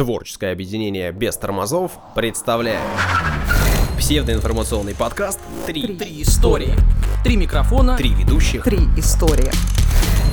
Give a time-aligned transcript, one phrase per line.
[0.00, 2.80] Творческое объединение без тормозов представляет
[3.98, 6.72] псевдоинформационный подкаст «Три, Три истории.
[7.22, 7.98] Три микрофона.
[7.98, 8.64] три ведущих».
[8.64, 9.50] Три истории.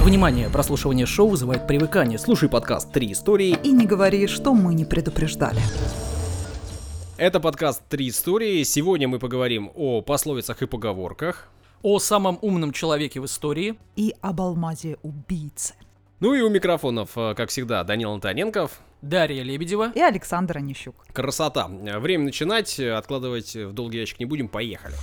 [0.06, 2.18] Внимание, прослушивание шоу вызывает привыкание.
[2.18, 2.94] Слушай подкаст.
[2.94, 3.60] Три истории.
[3.62, 5.60] И не говори, что мы не предупреждали.
[7.18, 8.64] Это подкаст «Три истории».
[8.64, 11.50] Сегодня мы поговорим о пословицах и поговорках.
[11.84, 13.78] О самом умном человеке в истории.
[13.98, 15.74] И об алмазе убийцы.
[16.22, 18.80] Ну и у микрофонов, э, как всегда, Данил Антоненков.
[19.02, 19.92] Дарья Лебедева.
[19.96, 20.96] И Александр Онищук.
[21.14, 21.68] Красота.
[21.68, 24.96] Время начинать, откладывать в долгий ящик не будем, поехали.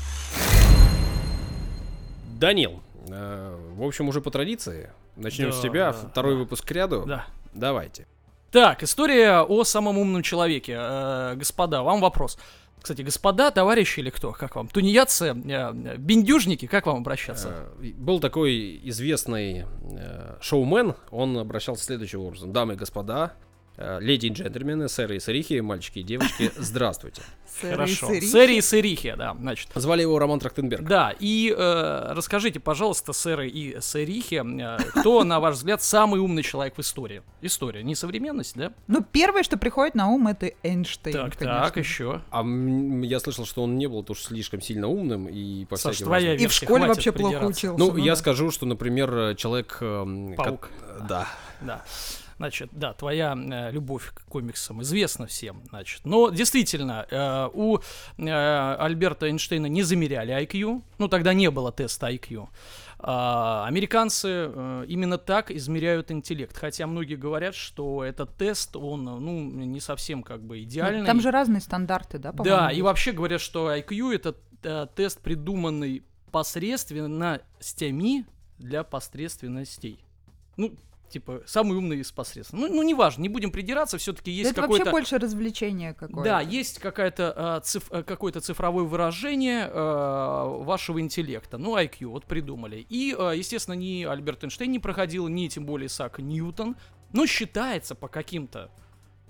[2.39, 4.91] Данил, э, в общем, уже по традиции.
[5.17, 5.93] Начнем с Да, тебя.
[5.93, 6.39] да, Второй да.
[6.41, 7.05] выпуск к ряду.
[7.07, 7.27] Да.
[7.55, 8.07] Давайте.
[8.51, 10.75] Так, история о самом умном человеке.
[10.77, 12.39] Э, господа, вам вопрос.
[12.83, 14.33] Кстати, господа, товарищи или кто?
[14.33, 14.69] Как вам?
[14.69, 17.69] Тунеядцы, э, бендюжники, как вам обращаться?
[17.81, 19.65] Э, Был такой известный
[19.97, 22.53] э, шоумен, он обращался следующим образом.
[22.53, 23.33] Дамы и господа,
[23.77, 27.23] леди и джентльмены, сэры и сэрихи, мальчики и девочки, здравствуйте.
[27.61, 28.07] Хорошо.
[28.09, 28.27] сырихи.
[28.27, 29.69] Сэри и сырихи, да, значит.
[29.75, 30.83] Звали его Роман Трахтенберг.
[30.89, 36.43] Да, и э, расскажите, пожалуйста, сэры и сэрихи, э, кто, на ваш взгляд, самый умный
[36.43, 37.23] человек в истории?
[37.43, 38.73] История, не современность, да?
[38.89, 41.61] Ну, первое, что приходит на ум, это Эйнштейн, так, конечно.
[41.63, 42.23] так, еще.
[42.31, 45.95] А м, я слышал, что он не был уж слишком сильно умным и по Саш,
[45.95, 47.59] всяким твоя разным- И в версия, школе хватит вообще плохо придираться.
[47.73, 47.79] учился.
[47.93, 48.17] Ну, я да.
[48.17, 49.77] скажу, что, например, э, человек...
[49.79, 50.71] ко- Паук.
[51.09, 51.29] Да.
[51.61, 51.85] Да.
[52.37, 56.01] Значит, да, твоя э, любовь к комиксам известна всем, значит.
[56.05, 62.11] Но действительно, э, у э, Альберта Эйнштейна не замеряли IQ, ну тогда не было теста
[62.11, 62.49] IQ.
[63.07, 69.43] А, американцы э, именно так измеряют интеллект, хотя многие говорят, что этот тест, он, ну,
[69.43, 71.05] не совсем как бы Ну, идеальный.
[71.05, 72.57] Там же разные стандарты, да, по-моему?
[72.57, 78.25] Да, и вообще говорят, что IQ это э, тест, придуманный посредственностями
[78.59, 80.03] для посредственностей.
[80.57, 80.75] Ну,
[81.09, 82.71] типа, самый умный из посредственных.
[82.71, 84.91] Ну, ну неважно, не будем придираться, все-таки есть это вообще какой-то...
[84.91, 86.23] больше развлечение какое-то.
[86.23, 91.59] Да, есть какая-то, а, циф- э, какое-то цифровое выражение э, вашего интеллекта.
[91.59, 92.87] Ну, IQ, вот придумали.
[92.89, 96.77] И, э, естественно, ни Альберт Эйнштейн не проходил, ни тем более Исаак Ньютон.
[97.13, 98.71] Но считается по каким-то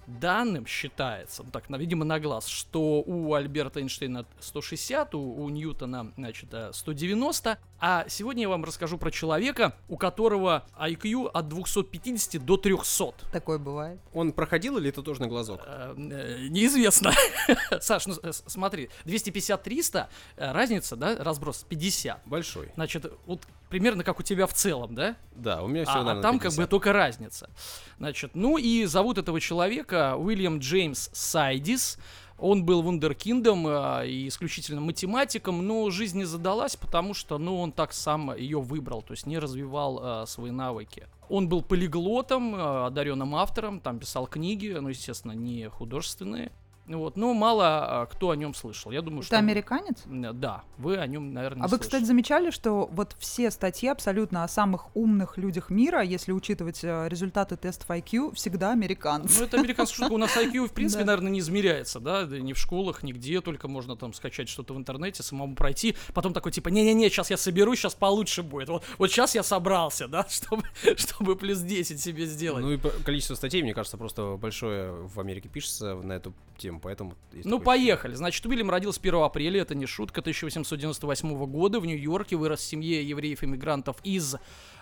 [0.06, 6.12] данным, считается, ну так, видимо, на глаз, что у Альберта Эйнштейна 160, у, у Ньютона,
[6.16, 7.59] значит, э, 190.
[7.81, 13.14] А сегодня я вам расскажу про человека, у которого IQ от 250 до 300.
[13.32, 14.00] Такое бывает.
[14.12, 15.62] Он проходил или это тоже на глазок?
[15.66, 17.12] Э, э, Неизвестно.
[17.81, 20.06] Саш, ну э, смотри, 250-300,
[20.37, 22.22] э, разница, да, разброс 50.
[22.26, 22.70] Большой.
[22.75, 23.43] Значит, вот
[23.74, 25.16] примерно как у тебя в целом, да?
[25.34, 27.50] Да, у меня все, А, а там как бы только разница.
[27.98, 31.98] Значит, ну и зовут этого человека Уильям Джеймс Сайдис.
[32.38, 37.72] Он был вундеркиндом э, и исключительно математиком, но жизнь не задалась, потому что, ну, он
[37.72, 41.08] так сам ее выбрал, то есть не развивал э, свои навыки.
[41.28, 46.52] Он был полиглотом, э, одаренным автором, там писал книги, ну, естественно, не художественные.
[46.86, 48.90] Вот, но мало э, кто о нем слышал.
[48.92, 49.38] Я думаю, Это что...
[49.38, 50.04] американец?
[50.06, 54.44] М, Да, вы о нем, наверное, А вы, кстати, замечали, что вот все статьи абсолютно
[54.44, 59.40] о самых умных людях мира, если учитывать э, результаты тестов IQ, всегда американцы.
[59.40, 60.12] Ну, это американская штука.
[60.12, 63.96] У нас IQ, в принципе, наверное, не измеряется, да, ни в школах, нигде, только можно
[63.96, 67.94] там скачать что-то в интернете, самому пройти, потом такой, типа, не-не-не, сейчас я соберу, сейчас
[67.94, 68.68] получше будет.
[68.68, 70.64] Вот, вот сейчас я собрался, да, чтобы,
[70.96, 72.62] чтобы плюс 10 себе сделать.
[72.62, 77.14] Ну и количество статей, мне кажется, просто большое в Америке пишется на эту тему, поэтому...
[77.32, 78.14] есть Ну, такое поехали.
[78.14, 83.02] Значит, Уильям родился 1 апреля, это не шутка, 1898 года в Нью-Йорке, вырос в семье
[83.02, 84.36] евреев-иммигрантов из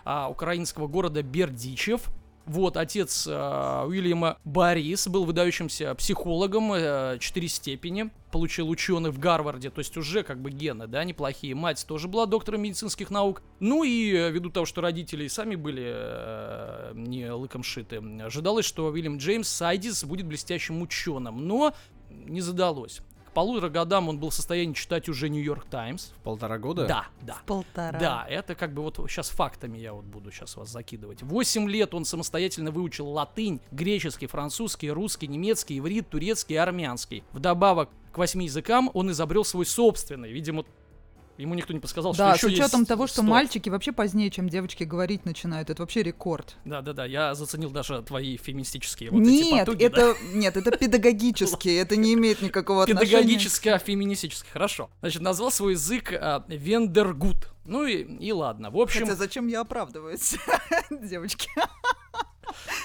[0.05, 2.11] а, украинского города Бердичев.
[2.47, 9.71] Вот, отец а, Уильяма Борис был выдающимся психологом, э, четыре степени, получил ученый в Гарварде,
[9.71, 11.55] то есть уже как бы гены, да, неплохие.
[11.55, 13.43] Мать тоже была доктором медицинских наук.
[13.61, 18.87] Ну и э, ввиду того, что родители сами были э, не лыком шиты, ожидалось, что
[18.87, 21.75] Уильям Джеймс Сайдис будет блестящим ученым, но
[22.11, 23.01] не задалось.
[23.35, 26.11] Полутора годам он был в состоянии читать уже Нью-Йорк Таймс.
[26.11, 26.87] В полтора года?
[26.87, 27.39] Да, да.
[27.47, 27.99] Полтора.
[27.99, 31.23] Да, это как бы вот сейчас фактами я вот буду сейчас вас закидывать.
[31.23, 37.25] Восемь лет он самостоятельно выучил латынь, греческий, французский, русский, немецкий, иврит, турецкий и армянский.
[37.33, 40.31] Вдобавок к восьми языкам он изобрел свой собственный.
[40.31, 40.65] Видимо,
[41.43, 43.23] ему никто не подсказал, Да, с что еще учетом есть того, что 100.
[43.25, 45.71] мальчики вообще позднее, чем девочки говорить начинают.
[45.71, 46.57] Это вообще рекорд.
[46.65, 49.87] Да, да, да, я заценил даже твои феминистические вот эти нет, потуги, да.
[49.87, 53.07] это нет, это педагогически, это не имеет никакого отношения.
[53.11, 54.51] Педагогическое, а феминистическое.
[54.53, 54.91] Хорошо.
[55.01, 57.49] Значит, назвал свой язык а, Вендергут.
[57.65, 58.71] Ну и, и ладно.
[58.71, 60.37] В общем, Хотя зачем я оправдываюсь,
[60.91, 61.49] девочки?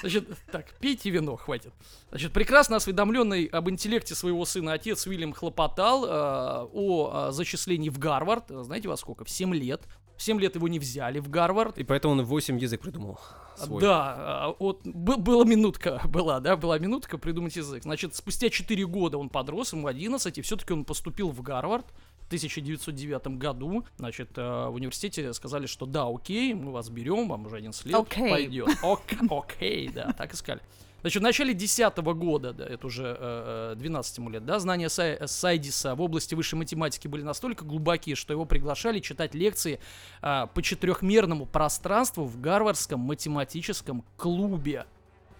[0.02, 1.74] Значит, так, пейте вино, хватит.
[2.10, 8.00] Значит, прекрасно осведомленный об интеллекте своего сына отец Уильям хлопотал э, о э, зачислении в
[8.00, 8.46] Гарвард.
[8.50, 9.26] Знаете во сколько?
[9.26, 9.84] В 7 лет.
[10.18, 11.78] В 7 лет его не взяли в Гарвард.
[11.78, 13.20] И поэтому он 8 язык придумал.
[13.56, 13.82] Свой.
[13.82, 17.84] Да, а, вот бы- была минутка, была, да, была минутка придумать язык.
[17.84, 21.86] Значит, спустя 4 года он подрос, ему 11, и все-таки он поступил в Гарвард
[22.28, 23.86] 1909 году.
[23.98, 27.96] Значит, э, в университете сказали, что да, окей, мы вас берем, вам уже 11 лет,
[27.96, 28.30] Окей.
[28.30, 28.70] пойдет.
[28.84, 30.62] Ок- Окей, да, так и сказали.
[31.02, 34.88] Значит, в начале 10 года, да, это уже э, э, 12 ему лет, да, знания
[34.88, 39.80] Сай- Сайдиса в области высшей математики были настолько глубокие, что его приглашали читать лекции
[40.22, 44.86] а, по четырехмерному пространству в Гарвардском математическом клубе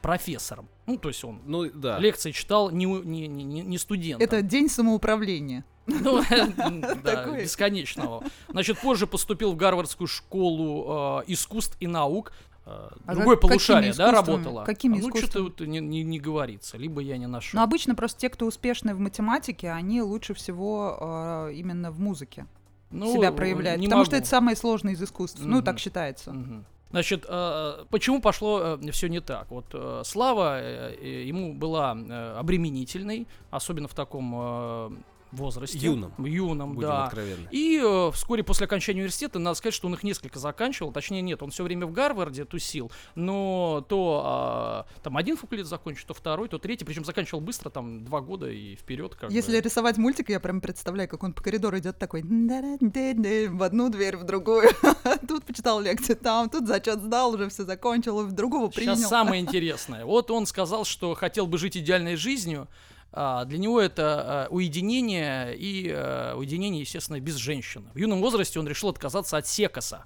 [0.02, 0.70] профессором.
[0.86, 1.98] Ну, то есть он Ну да.
[1.98, 4.24] лекции читал не, не, не не студентом.
[4.24, 5.66] Это день самоуправления.
[5.88, 6.22] Ну,
[7.04, 7.44] да, Такой.
[7.44, 8.24] бесконечного.
[8.50, 12.32] Значит, позже поступил в Гарвардскую школу э, искусств и наук.
[12.66, 14.64] Э, А Другое как- полушарие, да, работало?
[14.66, 15.44] Какими ну, что-то искусствами?
[15.44, 17.58] вот не, не- не говорится, либо я не нашел.
[17.58, 22.46] Но обычно просто те, кто успешны в математике, они лучше всего э, именно в музыке
[22.92, 23.82] Ну, себя проявляют.
[23.84, 24.22] Потому что могу.
[24.22, 25.40] это самое сложное из искусств.
[25.42, 25.64] Ну, Мгм.
[25.66, 26.34] так считается.
[26.34, 26.66] Мгм.
[26.90, 29.50] Значит, э, почему пошло все не так?
[29.52, 34.90] Вот э, слава э, э, ему была э, обременительной, особенно в таком э,
[35.32, 35.78] возрасте.
[35.78, 36.14] Юном.
[36.24, 37.06] Юном, Будем да.
[37.06, 37.48] откровенны.
[37.52, 40.92] И э, вскоре после окончания университета, надо сказать, что он их несколько заканчивал.
[40.92, 42.92] Точнее, нет, он все время в Гарварде тусил.
[43.16, 46.86] Но то а, там один факультет закончил, то второй, то третий.
[46.86, 49.16] Причем заканчивал быстро, там два года и вперед.
[49.16, 49.62] Как Если бы.
[49.62, 54.24] рисовать мультик, я прям представляю, как он по коридору идет такой в одну дверь, в
[54.24, 54.70] другую.
[55.28, 58.96] Тут почитал лекцию, там, тут зачет сдал, уже все закончил, и в другого принял.
[58.96, 60.06] Сейчас самое интересное.
[60.06, 62.68] Вот он сказал, что хотел бы жить идеальной жизнью.
[63.12, 67.90] А, Для него это а, уединение и а, уединение, естественно, без женщины.
[67.94, 70.04] В юном возрасте он решил отказаться от секаса.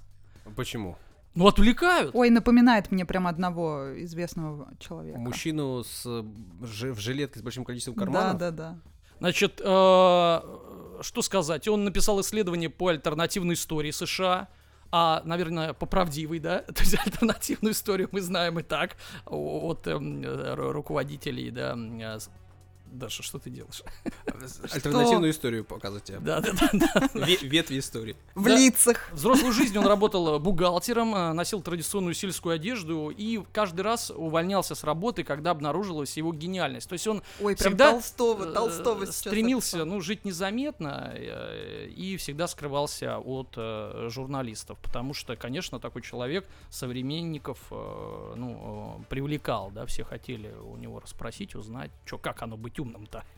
[0.56, 0.96] Почему?
[1.34, 2.14] Ну, отвлекают.
[2.14, 5.18] Ой, напоминает мне прям одного известного человека.
[5.18, 6.22] Мужчину с, э,
[6.66, 8.38] ж- в жилетке с большим количеством Да, карманов?
[8.38, 8.78] да, да.
[9.18, 11.66] Значит, э, что сказать?
[11.68, 14.48] Он написал исследование по альтернативной истории США.
[14.94, 16.58] А, наверное, по правдивой, да?
[16.74, 21.74] То есть альтернативную историю мы знаем и так от эм, э, ру- руководителей, да.
[22.92, 23.82] Даша, что ты делаешь?
[24.70, 26.20] Альтернативную историю показывать тебе.
[26.20, 27.08] Да, да, да, да.
[27.14, 28.16] Ве- Ветви истории.
[28.34, 29.10] В лицах.
[29.12, 34.74] Взрослую жизнь он работал э, бухгалтером, э, носил традиционную сельскую одежду и каждый раз увольнялся
[34.74, 36.88] с работы, когда обнаружилась его гениальность.
[36.88, 43.18] То есть он Ой, всегда Толстого, э, Толстого стремился, ну, жить незаметно и всегда скрывался
[43.18, 43.54] от
[44.12, 51.54] журналистов, потому что, конечно, такой человек современников, ну, привлекал, да, все хотели у него расспросить,
[51.54, 53.24] узнать, что, как оно быть умным-то.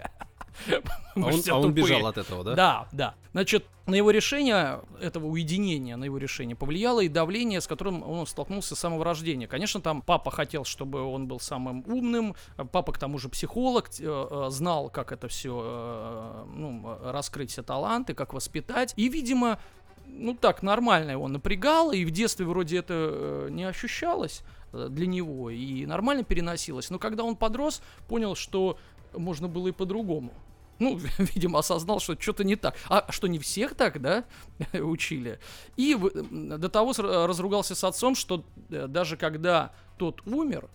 [1.16, 2.54] А он, а он бежал от этого, да?
[2.54, 3.14] Да, да.
[3.32, 8.26] Значит, на его решение, этого уединения, на его решение повлияло и давление, с которым он
[8.26, 9.46] столкнулся с самого рождения.
[9.46, 12.34] Конечно, там папа хотел, чтобы он был самым умным,
[12.72, 17.62] папа к тому же психолог, э, э, знал, как это все, ну, э, раскрыть все
[17.62, 18.94] таланты, как воспитать.
[18.96, 19.58] И, видимо,
[20.06, 24.42] ну так, нормально его напрягало, и в детстве вроде это не ощущалось
[24.72, 26.90] для него, и нормально переносилось.
[26.90, 28.76] Но когда он подрос, понял, что
[29.16, 30.32] можно было и по-другому.
[30.78, 32.76] Ну, видимо, осознал, что что-то не так.
[32.88, 34.24] А что, не всех так, да,
[34.72, 35.38] учили?
[35.76, 35.96] И
[36.30, 40.68] до того разругался с отцом, что э, даже когда тот умер,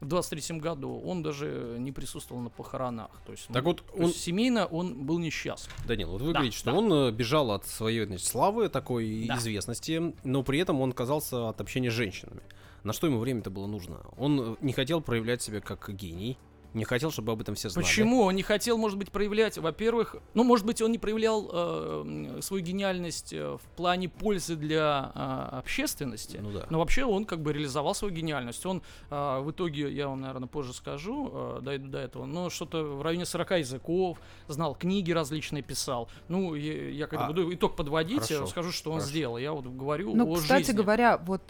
[0.00, 3.10] в 23 году, он даже не присутствовал на похоронах.
[3.26, 5.74] То есть, Так ну, вот, то он, есть семейно он был несчастлив.
[5.86, 6.78] Данил, вот вы Да, говорите, что да.
[6.78, 9.36] он э, бежал от своей значит, славы, такой Да.
[9.36, 12.40] известности, но при этом он отказался от общения с женщинами.
[12.82, 14.00] На что ему время-то было нужно?
[14.16, 16.38] Он э, не хотел проявлять себя как гений,
[16.74, 17.84] не хотел, чтобы об этом все знали.
[17.84, 18.22] Почему?
[18.22, 22.62] Он не хотел, может быть, проявлять, во-первых, ну, может быть, он не проявлял э, свою
[22.62, 26.38] гениальность э, в плане пользы для э, общественности.
[26.42, 26.66] Ну да.
[26.70, 28.64] Но вообще он как бы реализовал свою гениальность.
[28.66, 32.82] Он э, в итоге, я вам, наверное, позже скажу, э, дойду до этого, но что-то
[32.84, 36.08] в районе 40 языков, знал книги различные, писал.
[36.28, 39.10] Ну, я, я когда А, буду итог подводить, хорошо, я скажу, что он хорошо.
[39.10, 39.38] сделал.
[39.38, 40.76] Я вот говорю Ну, о кстати жизни.
[40.76, 41.42] говоря, вот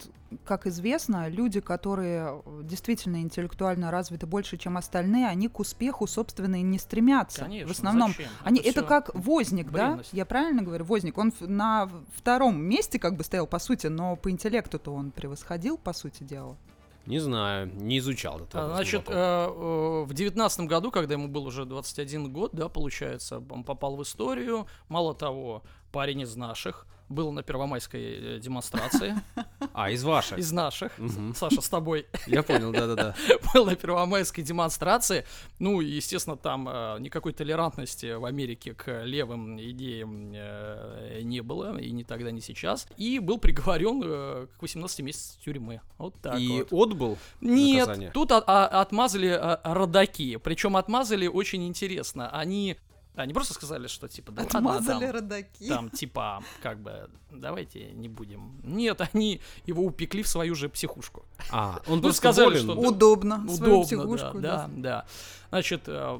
[0.45, 6.61] как известно, люди, которые действительно интеллектуально развиты больше, чем остальные, они к успеху, собственно, и
[6.61, 7.45] не стремятся.
[7.45, 8.29] Конечно, в основном зачем?
[8.43, 9.89] Они, это всё как возник, да?
[9.89, 10.13] бренность.
[10.13, 10.85] Я правильно говорю?
[10.85, 11.17] Возник.
[11.17, 15.93] Он на втором месте как бы стоял, по сути, но по интеллекту-то он превосходил, по
[15.93, 16.57] сути дела.
[17.05, 21.45] Не знаю, не изучал А, вопрос Значит, э, э, в девятнадцатом году, когда ему был
[21.45, 24.67] уже 21 год, да, получается, он попал в историю.
[24.87, 29.15] Мало того, парень из наших был на первомайской э, демонстрации.
[29.73, 30.37] А, из ваших.
[30.37, 30.97] Из наших.
[30.97, 31.33] Мгм.
[31.33, 33.15] Саша, с тобой Я понял, да-да-да.
[33.53, 35.23] был на первомайской демонстрации.
[35.59, 41.91] Ну, естественно, там э, никакой толерантности в Америке к левым идеям э, не было, и
[41.91, 42.85] ни тогда, ни сейчас.
[42.97, 45.79] И был приговорен к 18 месяцам тюрьмы.
[45.97, 46.89] Вот так И вот.
[46.91, 48.11] отбыл Нет, наказание?
[48.11, 50.35] тут от- отмазали родаки.
[50.37, 52.29] Причем отмазали очень интересно.
[52.29, 52.75] Они
[53.15, 55.67] Они просто сказали, что типа, да ладно, Отмазали там, родаки.
[55.67, 58.59] там типа, как бы, давайте не будем.
[58.63, 61.25] Нет, они его упекли в свою же психушку.
[61.51, 62.61] А, он Ну, просто сказали, болен.
[62.63, 63.45] что- Удобно.
[63.49, 65.05] Свою Удобно, психушку, да, да, да.
[65.49, 66.19] Значит, э,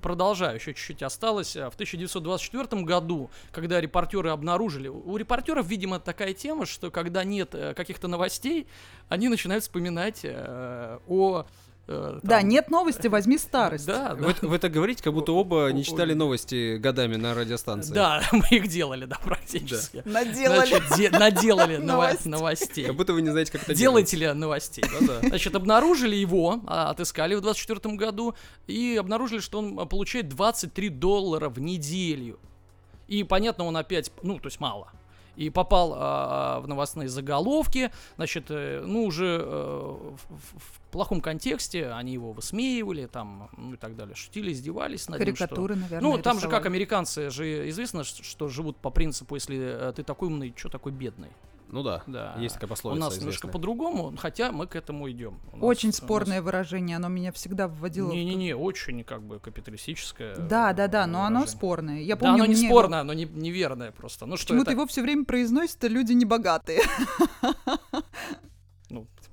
[0.00, 1.54] продолжаю, еще чуть-чуть осталось.
[1.56, 7.54] Э, В 1924 году, когда репортеры обнаружили, у репортеров, видимо, такая тема, что когда нет
[7.54, 8.66] э, каких-то новостей,
[9.10, 11.44] они начинают вспоминать о...
[11.90, 13.86] э, Да, нет новости, возьми старость.
[13.90, 14.14] Да, да.
[14.14, 17.92] Вы, вы так говорите, как будто оба не читали новости годами на радиостанции.
[17.92, 20.02] Да, мы их делали, да, практически.
[20.04, 20.68] Наделали.
[20.68, 22.30] Значит, де- наделали ново- Новостей.
[22.30, 22.84] новостей.
[22.86, 24.84] Как будто вы не знаете, как это Делайте ли новостей.
[25.22, 28.34] Значит, обнаружили его, а, отыскали в 24 году,
[28.66, 32.38] и обнаружили, что он а, получает 23 доллара в неделю.
[33.08, 34.88] И, понятно, он опять, ну, то есть мало.
[35.36, 41.20] И попал а, в новостные заголовки, значит, э, ну, уже э, в, в- в плохом
[41.20, 45.76] контексте, они его высмеивали, там, ну, и так далее, шутили, издевались над ним, что- Карикатуры,
[45.76, 46.66] наверное, ну, там же как рисовали.
[46.66, 51.28] американцы же известно, что живут по принципу, если э, ты такой умный, что такой бедный.
[51.72, 52.34] Ну да, Да.
[52.40, 53.52] есть такая У пословица нас немножко известная.
[53.52, 55.38] по-другому, хотя мы к этому идем.
[55.52, 58.10] У нас- Очень у нас- спорное выражение, оно меня всегда вводило.
[58.10, 60.34] Не-не-не, очень как бы капиталистическое.
[60.34, 61.46] Да, да, да, но оно выражение.
[61.46, 62.00] спорное.
[62.00, 64.26] Я Да, помню, оно не мне спорное, оно не, неверное просто.
[64.26, 64.80] Ну что Почему-то это?
[64.80, 66.80] его все время произносят люди небогатые.
[67.42, 67.52] Ну,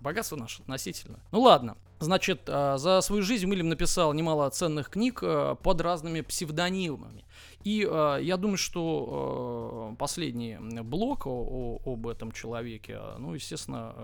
[0.02, 1.20] богатство наше относительно.
[1.32, 1.78] Ну ладно.
[2.00, 7.26] Значит, а, за свою жизнь Уильям написал немало ценных книг а, под разными псевдонимами.
[7.64, 13.96] И а, я думаю, что последний блок о- об этом человеке, ну, естественно,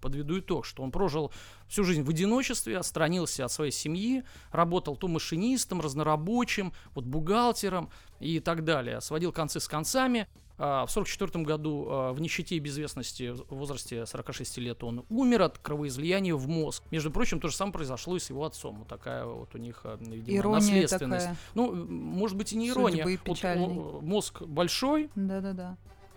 [0.00, 1.32] подведу итог, что он прожил
[1.68, 8.40] всю жизнь в одиночестве, отстранился от своей семьи, работал то машинистом, разнорабочим, вот бухгалтером и
[8.40, 10.26] так далее, сводил концы с концами.
[10.64, 15.42] А, В 1944 году а, в нищете и безвестности в возрасте 46 лет он умер
[15.42, 16.84] от кровоизлияния в мозг.
[16.92, 18.76] Между прочим, то же самое произошло и с его отцом.
[18.78, 21.24] Вот такая вот у них, а, видимо, Ирония наследственность.
[21.26, 21.38] такая.
[21.54, 23.04] Ну, может быть и не Судьбы ирония.
[23.04, 23.66] Вот, печальной.
[23.66, 25.76] о, мозг большой, Да-да-да.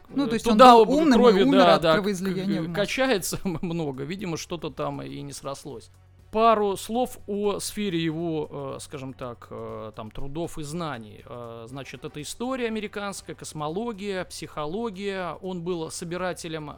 [0.10, 1.94] Ну, э, то есть он туда был об- умным и крови, умер да, от да,
[1.96, 2.76] кровоизлияния к- в мозг.
[2.76, 4.04] качается много.
[4.04, 5.90] Видимо, что-то там и не срослось.
[6.36, 11.24] Пару слов о сфере его, э, скажем так, э, там трудов и знаний.
[11.26, 15.38] Э, Значит, это история американская, космология, психология.
[15.42, 16.74] Он был собирателем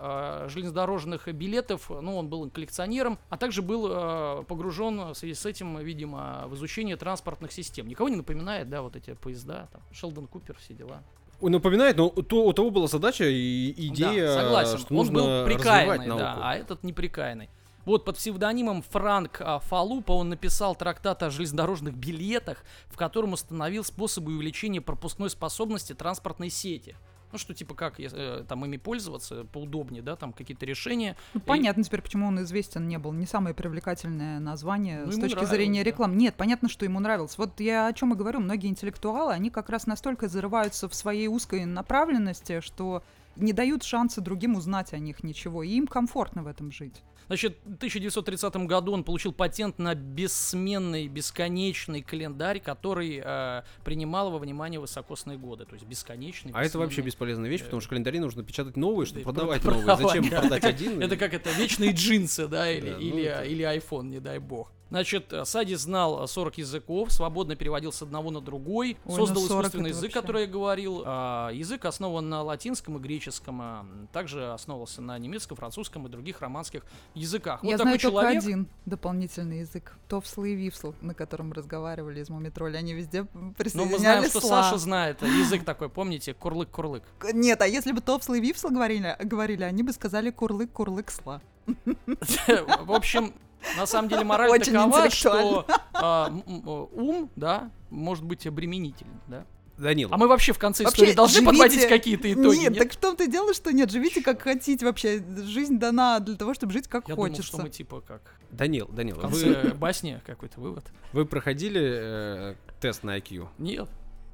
[0.48, 6.44] железнодорожных билетов, ну, он был коллекционером, а также был погружен в связи с этим, видимо,
[6.46, 7.88] в изучение транспортных систем.
[7.88, 11.02] Никого не напоминает, да, вот эти поезда, там, Шелдон Купер, все дела.
[11.42, 14.78] Он напоминает, но то, у того была задача и идея, Да, согласен.
[14.78, 16.20] что он нужно был развивать прикаянный, науку.
[16.20, 17.50] да, а этот неприкаянный.
[17.88, 23.86] Вот под псевдонимом Франк а, Фалупа он написал трактат о железнодорожных билетах, в котором установил
[23.86, 26.98] способы увеличения пропускной способности транспортной сети.
[27.32, 31.16] Ну что типа как э, там ими пользоваться поудобнее, да, там какие-то решения.
[31.34, 33.14] Ну, понятно теперь, почему он известен не был.
[33.14, 35.90] Не самое привлекательное название Ну, с точки нравилось, зрения да.
[35.90, 36.16] рекламы.
[36.18, 37.38] Нет, понятно, что ему нравилось.
[37.38, 38.42] Вот я о чем и говорю.
[38.42, 43.02] Многие интеллектуалы, они как раз настолько зарываются в своей узкой направленности, что
[43.38, 45.64] не дают шанса другим узнать о них ничего.
[45.64, 47.04] И им комфортно в этом жить.
[47.28, 54.40] Значит, в 1930 году он получил патент на бессменный, бесконечный календарь, который э, принимал во
[54.40, 55.66] внимание высокосные годы.
[55.66, 56.52] То есть бесконечный.
[56.54, 59.98] А это вообще бесполезная вещь, потому что календари нужно печатать новые, чтобы Да продавать новые.
[59.98, 60.40] Зачем да.
[60.40, 61.02] продать один?
[61.02, 64.72] Это как это вечные джинсы, да, или, ну или iPhone, не дай бог.
[64.90, 69.44] Значит, э, Сади знал э, 40 языков, свободно переводил с одного на другой, Ой, создал
[69.44, 70.22] ну 40 искусственный язык, вообще.
[70.22, 71.04] который я говорил.
[71.06, 76.42] А, язык основан на латинском и греческом, а, также основывался на немецком, французском и других
[76.42, 77.64] романских языках.
[77.64, 78.44] я вот знаю такой только человек.
[78.44, 79.98] один дополнительный язык.
[80.08, 82.78] Товсл и Вивсл, на котором разговаривали из Мумитроли.
[82.78, 84.64] Они везде Но мы присоединяли знаем, что сла.
[84.64, 87.04] Саша знает э, язык такой, помните, курлык-курлык.
[87.34, 91.42] Нет, а если бы Товсл и Вивсл говорили, говорили, они бы сказали курлык-курлык сла.
[91.68, 93.34] В общем,
[93.78, 99.46] на самом деле мораль Очень такова, что а, м, ум, да, может быть обременительным, да.
[99.78, 102.80] Данил, А мы вообще в конце Вообще, истории должны живите- подводить какие-то итоги, Нет, нет?
[102.80, 105.24] так в том-то и дело, что нет, живите как хотите вообще.
[105.44, 107.44] Жизнь дана для того, чтобы жить как Я думал, хочется.
[107.48, 110.84] что мы типа как Данил, Данил, в вы, конце басни какой-то вывод.
[111.14, 113.50] вы проходили э, тест на IQ?
[113.60, 113.88] Нет,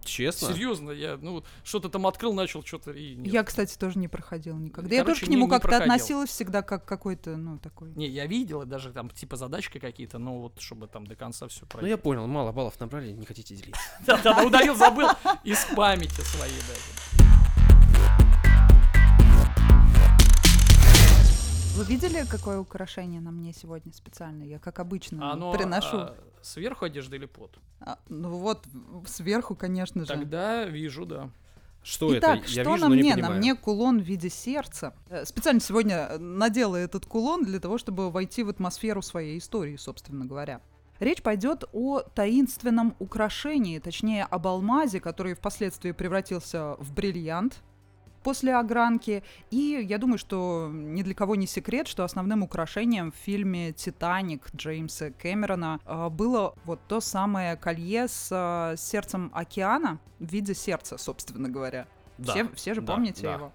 [0.06, 0.54] Честно?
[0.54, 3.34] серьезно, я ну что-то там открыл, начал что-то и нет.
[3.34, 4.94] Я, кстати, тоже не проходила никогда.
[4.96, 5.94] я Короче, тоже к нему не- не как-то проходил.
[5.94, 7.92] относилась всегда как какой-то, ну, такой.
[7.96, 11.48] Не, я видел, и даже там типа задачки какие-то, но вот чтобы там до конца
[11.48, 11.90] все Ну пройти.
[11.90, 13.82] я понял, мало баллов набрали, не хотите делиться.
[14.06, 15.08] Да-да, удалил, забыл
[15.44, 17.13] из памяти своей даже.
[21.84, 24.44] Вы видели, какое украшение на мне сегодня специально?
[24.44, 25.98] Я, как обычно, оно приношу.
[25.98, 27.60] а, сверху одежда или под?
[27.82, 28.64] А, ну вот,
[29.06, 30.08] сверху, конечно же.
[30.08, 31.30] Тогда вижу, да.
[31.84, 32.48] Что Итак, это?
[32.52, 33.16] Я что вижу, на мне?
[33.18, 34.94] На мне кулон в виде сердца.
[35.10, 40.24] Э, Специально сегодня надела этот кулон для того, чтобы войти в атмосферу своей истории, собственно
[40.26, 40.62] говоря.
[41.02, 47.62] Речь пойдет о таинственном украшении, точнее об алмазе, который впоследствии превратился в бриллиант
[48.24, 49.24] после огранки.
[49.52, 54.48] И я думаю, что ни для кого не секрет, что основным украшением в фильме «Титаник»
[54.56, 60.98] Джеймса Кэмерона э, было вот то самое колье с э, сердцем океана в виде сердца,
[60.98, 61.88] собственно говоря.
[62.18, 63.34] Да, все, все же да, помните да.
[63.34, 63.52] его?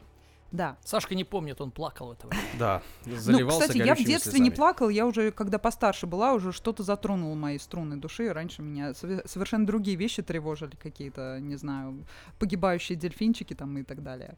[0.51, 0.77] Да.
[0.83, 2.33] Сашка не помнит, он плакал этого.
[2.59, 4.55] Да, Ну, заливался кстати, я в детстве не слезами.
[4.55, 8.33] плакал, я уже, когда постарше была, уже что-то затронуло мои струны души.
[8.33, 12.07] Раньше меня сове- совершенно другие вещи тревожили, какие-то, не знаю,
[12.39, 14.37] погибающие дельфинчики там и так далее.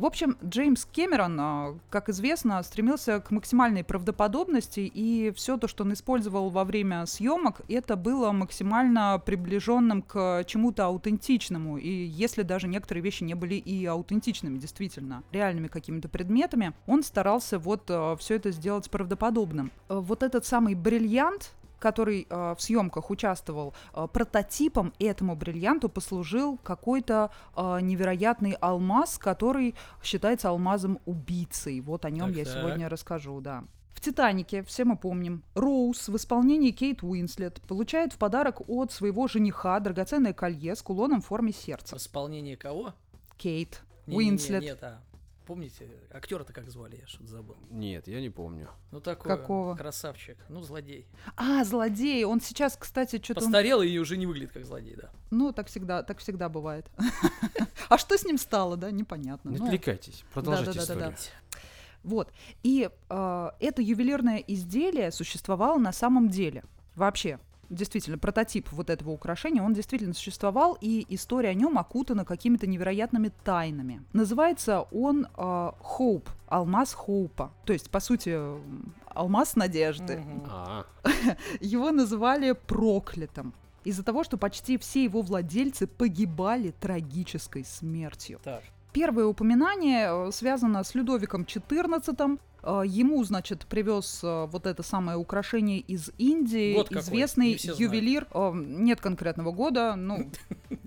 [0.00, 5.84] В общем, Джеймс Кэмерон, а, как известно, стремился к максимальной правдоподобности, и все то, что
[5.84, 11.76] он использовал во время съемок, это было максимально приближенным к чему-то аутентичному.
[11.76, 17.58] И если даже некоторые вещи не были и аутентичными, действительно, реальными какими-то предметами, он старался
[17.58, 17.90] вот
[18.20, 19.70] все это сделать правдоподобным.
[19.90, 26.58] Э, Вот этот самый бриллиант, который э, в съемках участвовал, э, прототипом этому бриллианту послужил
[26.62, 31.80] какой-то э, невероятный алмаз, который считается алмазом убийцей.
[31.80, 32.62] Вот о нем я Так-так.
[32.62, 33.64] сегодня расскажу, да.
[33.94, 39.28] В «Титанике», все мы помним, Роуз в исполнении Кейт Уинслет получает в подарок от своего
[39.28, 41.96] жениха драгоценное колье с кулоном в форме В сердца.
[41.96, 42.94] исполнении кого?
[43.36, 44.62] Кейт Не-не-не, Уинслет.
[44.62, 45.00] Нет, а
[45.50, 47.56] помните, актера-то как звали, я что-то забыл.
[47.70, 48.68] Нет, я не помню.
[48.92, 49.74] Ну такой Какого?
[49.74, 51.08] красавчик, ну злодей.
[51.36, 52.24] А, злодей!
[52.24, 53.40] Он сейчас, кстати, что-то...
[53.40, 55.10] Постарел и уже не выглядит как злодей, да.
[55.32, 56.86] Ну, так всегда, так всегда бывает.
[57.88, 59.48] А что с ним стало, да, непонятно.
[59.48, 61.16] Не отвлекайтесь, продолжайте историю.
[62.04, 62.32] Вот.
[62.62, 66.62] И э, это ювелирное изделие существовало на самом деле.
[66.94, 72.66] Вообще, действительно, прототип вот этого украшения, он действительно существовал, и история о нем окутана какими-то
[72.66, 74.02] невероятными тайнами.
[74.12, 77.52] Называется он э, Хоуп, алмаз Хоупа.
[77.64, 78.38] То есть, по сути,
[79.06, 80.22] алмаз надежды.
[80.48, 80.84] А,
[81.60, 83.54] Его называли проклятым.
[83.84, 88.38] Из-за того, что почти все его владельцы погибали трагической смертью.
[88.44, 88.62] Так,
[88.92, 92.40] Первое упоминание э, связано с Людовиком XIV.
[92.62, 96.74] Э, Ему, значит, привез э, вот это самое украшение из Индии.
[96.74, 97.80] Год какой, известный не знают.
[97.80, 98.26] ювелир.
[98.32, 100.30] э, Нет конкретного года, ну,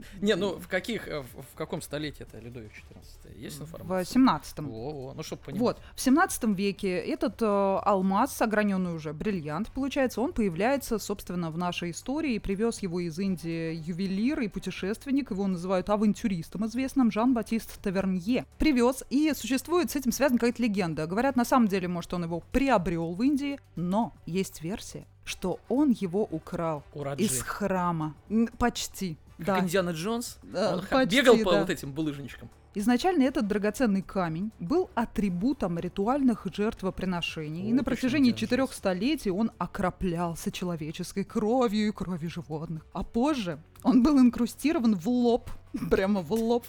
[0.22, 4.06] Не, ну в каких, э, в, в каком столетии это Людовик 14 Есть в информация?
[4.14, 5.62] 17 Во-во, ну чтобы понимать.
[5.62, 11.58] Вот, в 17 веке этот э, алмаз, ограненный уже бриллиант, получается, он появляется, собственно, в
[11.58, 12.38] нашей истории.
[12.40, 18.46] Привез его из Индии ювелир и путешественник, его называют авантюристом известным, Жан-Батист Тавернье.
[18.58, 21.08] Привез, и существует с этим связана какая-то легенда.
[21.08, 25.92] Говорят, на самом деле, может, он его приобрел в Индии, но есть версия, что он
[25.92, 27.24] его украл Ураджи.
[27.24, 28.16] из храма.
[28.58, 29.18] Почти.
[29.38, 29.60] Как да.
[29.60, 31.60] Индиана Джонс, Да, он почти, бегал по да.
[31.62, 32.50] вот этим булыжничкам.
[32.76, 39.30] Изначально этот драгоценный камень был атрибутом ритуальных жертвоприношений, и О, на точно, протяжении четырех столетий
[39.30, 42.84] он окроплялся человеческой кровью и кровью животных.
[42.94, 45.52] А позже он был инкрустирован в лоб,
[45.92, 46.66] прямо в лоб,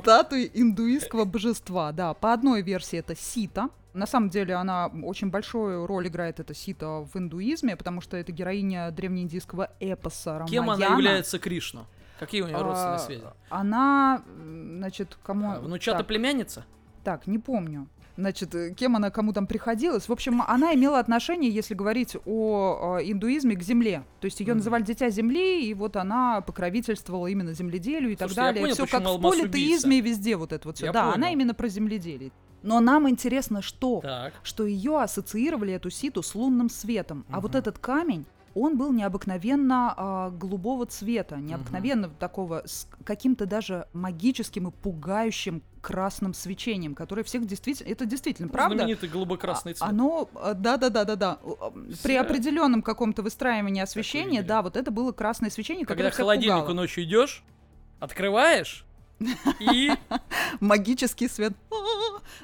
[0.00, 1.92] статуи индуистского божества.
[1.92, 3.68] Да, по одной версии это Сита.
[3.94, 8.32] На самом деле она очень большую роль играет, эта Сита, в индуизме, потому что это
[8.32, 10.50] героиня древнеиндийского эпоса Рамаяна.
[10.50, 11.86] Кем она является Кришну?
[12.18, 13.22] Какие у нее родственные А, связи?
[13.50, 15.52] Она, значит, кому...
[15.52, 16.64] А, Внучата так, племянница?
[17.04, 17.88] так, не помню.
[18.16, 20.08] Значит, э, кем она кому там приходилась.
[20.08, 24.04] В общем, она имела отношение, если говорить о, э, индуизме, к земле.
[24.20, 24.58] То есть ее Мгм.
[24.58, 28.62] называли дитя земли, и вот она покровительствовала именно земледелию и так Слушайте, я далее.
[28.62, 30.86] понял, все как в политеизме и везде вот это вот все.
[30.86, 31.28] Я Да, она понял.
[31.32, 32.30] именно про земледелие.
[32.64, 34.00] Но нам интересно, что?
[34.00, 34.32] Так.
[34.42, 37.26] Что ее ассоциировали, эту ситу, с лунным светом.
[37.30, 38.24] А вот этот камень,
[38.54, 46.32] он был необыкновенно а, голубого цвета, необыкновенно такого, с каким-то даже магическим и пугающим красным
[46.32, 47.90] свечением, которое всех действительно...
[47.90, 48.76] Это действительно правда.
[48.76, 49.90] Знаменитый голубокрасный А- цвет.
[49.90, 51.38] Оно, да, да, да, да, да.
[52.02, 56.24] При определенном каком-то выстраивании освещения, да, вот это было красное свечение, Когда которое к всех
[56.24, 56.76] холодильнику пугало.
[56.76, 57.44] ночью идешь,
[58.00, 58.86] открываешь
[59.60, 59.90] и
[60.60, 61.52] Магический свет.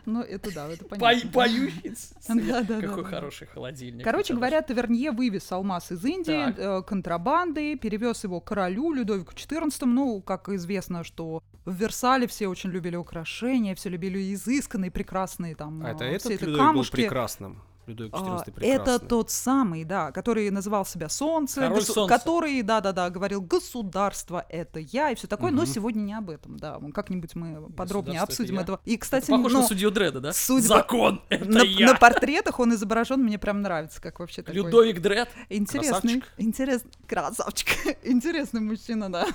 [0.07, 1.31] Ну, это да, это понятно.
[1.33, 2.47] поющий свет.
[2.47, 4.05] Да, да, Какой да, хороший холодильник.
[4.05, 9.85] Короче Это говоря, Тавернье вывез алмаз из Индии э, контрабандой, перевез его королю Людовику XIV.
[9.87, 15.85] Ну, как известно, что в Версале все очень любили украшения, все любили изысканные, прекрасные там
[15.85, 17.63] а это э, все этот это Людовик был прекрасным.
[17.91, 18.69] Людовик А, XIV прекрасный.
[18.69, 22.15] Это тот самый, да, который называл себя Солнце, Король госу- Солнца.
[22.19, 25.71] который, да-да-да, говорил, государство это я и все такое, но Мгм.
[25.73, 28.81] сегодня не об этом, да, как-нибудь мы подробнее обсудим это этого.
[28.85, 30.33] И, Это кстати, похож ну, на судью Дреда, да?
[30.33, 31.87] судя по- Закон, это на, я.
[31.93, 34.55] на портретах он изображен, мне прям нравится, как вообще такой.
[34.63, 35.29] Людовик Дред.
[35.49, 36.33] Интересный, Красавчик.
[36.39, 37.69] интересный, красавчик,
[38.05, 39.27] интересный мужчина, да.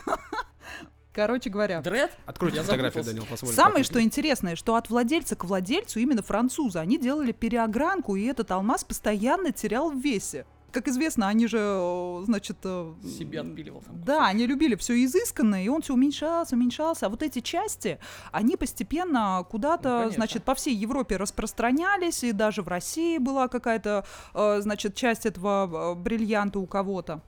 [1.15, 2.11] Короче говоря, Дред?
[2.25, 3.11] Откройте Я фотографию, запутался.
[3.21, 3.55] Данил, посмотрим.
[3.55, 8.51] Самое, что интересное, что от владельца к владельцу, именно французы, они делали переогранку, и этот
[8.51, 10.45] алмаз постоянно терял в весе.
[10.71, 12.57] как известно, они же, э, значит...
[12.65, 17.05] э, Себе отпиливал там Да, они любили все изысканное, и он все уменьшался, уменьшался.
[17.05, 17.97] А вот эти части,
[18.33, 20.11] они постепенно Ну, куда-то, конечно.
[20.15, 25.95] значит, по всей Европе распространялись, и даже в России была какая-то, э, значит, часть этого
[25.95, 27.21] бриллианта у кого-то.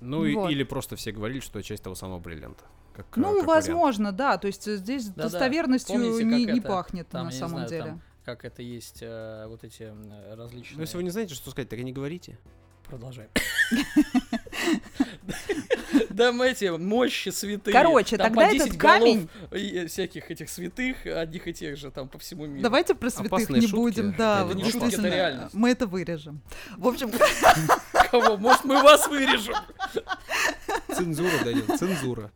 [0.00, 0.50] Ну и- Вот.
[0.52, 2.62] или просто все говорили, что это часть того самого бриллианта.
[2.94, 4.38] Как, э, Ну, как возможно, да.
[4.38, 5.22] То есть э, здесь Да-да.
[5.24, 7.84] достоверностью Помните, не, не это, пахнет там, на я не самом знаю, деле.
[7.84, 9.92] там как это есть э, вот эти
[10.32, 10.76] различные...
[10.76, 12.38] Ну, если вы не знаете, что сказать, так и не говорите.
[12.84, 13.30] Продолжаем.
[16.10, 17.72] Да, мы эти мощи святые.
[17.72, 21.90] Короче, там тогда по 10 этот камень- и всяких этих святых, одних и тех же
[21.90, 22.62] там по всему миру.
[22.62, 23.76] Давайте про святых Опасные не шутки.
[23.76, 25.54] будем, да, Это не шутки, это реальность.
[25.54, 26.40] мы это вырежем.
[26.76, 27.10] В общем,
[28.10, 28.36] Кого?
[28.36, 29.54] Может, мы вас вырежем?
[30.94, 32.30] Цензура дойдет, цензура.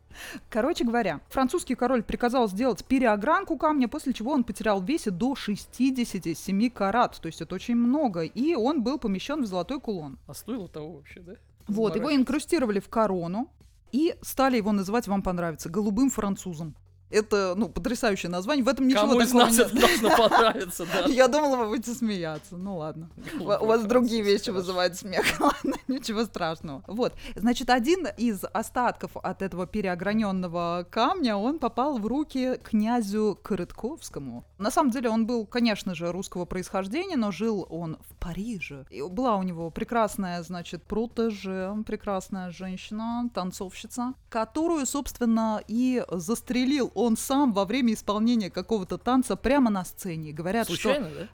[0.49, 5.35] Короче говоря, французский король приказал сделать переогранку камня, после чего он потерял в весе до
[5.35, 10.17] 67 карат, то есть это очень много, и он был помещен в золотой кулон.
[10.25, 11.33] А стоило того вообще, да?
[11.67, 13.49] Вот, его инкрустировали в корону
[13.91, 16.75] и стали его называть, вам понравится, голубым французом.
[17.09, 19.67] Это, ну, потрясающее название, в этом ничего Кому из нас нет.
[19.67, 21.05] это должно понравиться, да?
[21.07, 22.57] Я думала, вы будете смеяться.
[22.57, 23.09] Ну ладно.
[23.39, 25.25] У вас другие вещи вызывают смех.
[25.39, 26.83] Ладно, ничего страшного.
[26.87, 27.13] Вот.
[27.35, 34.45] Значит, один из остатков от этого переограненного камня, он попал в руки князю Корытковскому.
[34.57, 38.85] На самом деле он был, конечно же, русского происхождения, но жил он в Париже.
[38.89, 47.15] И была у него прекрасная, значит, протеже, прекрасная женщина, танцовщица, которую, собственно, и застрелил он
[47.17, 50.31] сам во время исполнения какого-то танца прямо на сцене.
[50.31, 51.27] Говорят, что Случайно, да?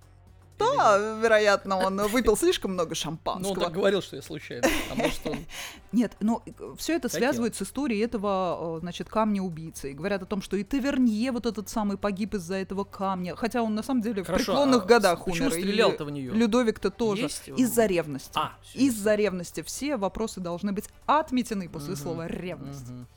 [0.59, 3.55] да, вероятно, он выпил слишком много Ну, он шампанского.
[3.55, 4.67] так говорил, что я случайно.
[4.91, 5.37] А может, он...
[5.93, 6.43] Нет, но
[6.77, 7.19] все это Хотел.
[7.19, 9.91] связывает с историей этого, э, значит, камня убийцы.
[9.91, 13.35] И говорят о том, что и Тавернье вот этот самый погиб из-за этого камня.
[13.35, 15.59] Хотя он на самом деле в Хорошо, преклонных а годах почему умер.
[15.59, 16.33] стрелял-то в неё?
[16.33, 17.23] Людовик-то тоже.
[17.23, 17.47] Есть?
[17.47, 18.31] Из-за ревности.
[18.35, 18.51] А.
[18.73, 19.61] Из-за ревности.
[19.63, 22.89] Все вопросы должны быть отметены после Мгм, слова ревность.
[22.89, 23.07] мгм.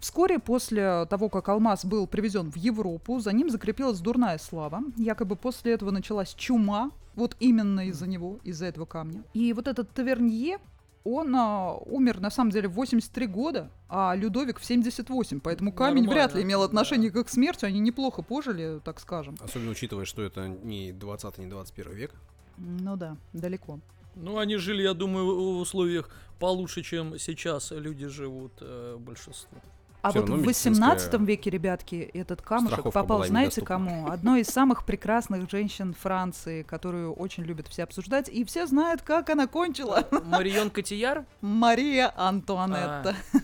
[0.00, 4.82] Вскоре после того, как алмаз был привезен в Европу, за ним закрепилась дурная слава.
[4.96, 9.22] Якобы после этого началась чума, вот именно из-за него, из-за этого камня.
[9.34, 10.58] И вот этот Тавернье,
[11.04, 16.04] он а, умер на самом деле в 83 года, а Людовик в 78, поэтому камень
[16.04, 16.66] Нормально, вряд ли имел да.
[16.66, 19.36] отношение к их смерти, они неплохо пожили, так скажем.
[19.40, 22.14] Особенно учитывая, что это не 20 не 21 век.
[22.56, 23.80] Ну да, далеко.
[24.14, 29.58] Ну, они жили, я думаю, в условиях получше, чем сейчас люди живут, э, большинство.
[30.02, 33.66] А Всё вот равно в медицинская 18 веке, ребятки, этот камушек попал, знаете, недоступна.
[33.66, 34.08] кому?
[34.10, 39.28] Одной из самых прекрасных женщин Франции, которую очень любят все обсуждать, и все знают, как
[39.30, 40.06] она кончила.
[40.26, 41.24] Марион Котияр?
[41.40, 43.14] Мария Антуанетта.
[43.32, 43.38] А,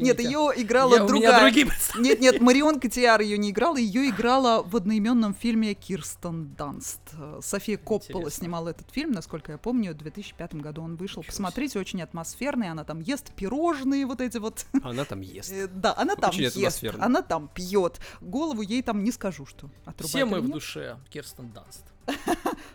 [0.00, 1.52] Нет, ее играла Я- другая.
[1.98, 7.00] Нет, нет, Марион Котиар ее не играла, ее играла в одноименном фильме Кирстен Данст.
[7.40, 8.30] София Коппола Интересно.
[8.30, 11.20] снимала этот фильм, насколько я помню, в 2005 году он вышел.
[11.22, 14.66] Ничего Посмотрите, очень атмосферный, она там ест пирожные вот эти вот.
[14.82, 15.50] Она там ест.
[15.52, 17.04] Э, Да, она там Очень ест, атмосферно.
[17.04, 18.00] она там пьет.
[18.20, 21.84] Голову ей там не скажу, что отрубать Все мы в душе Керстен Данст.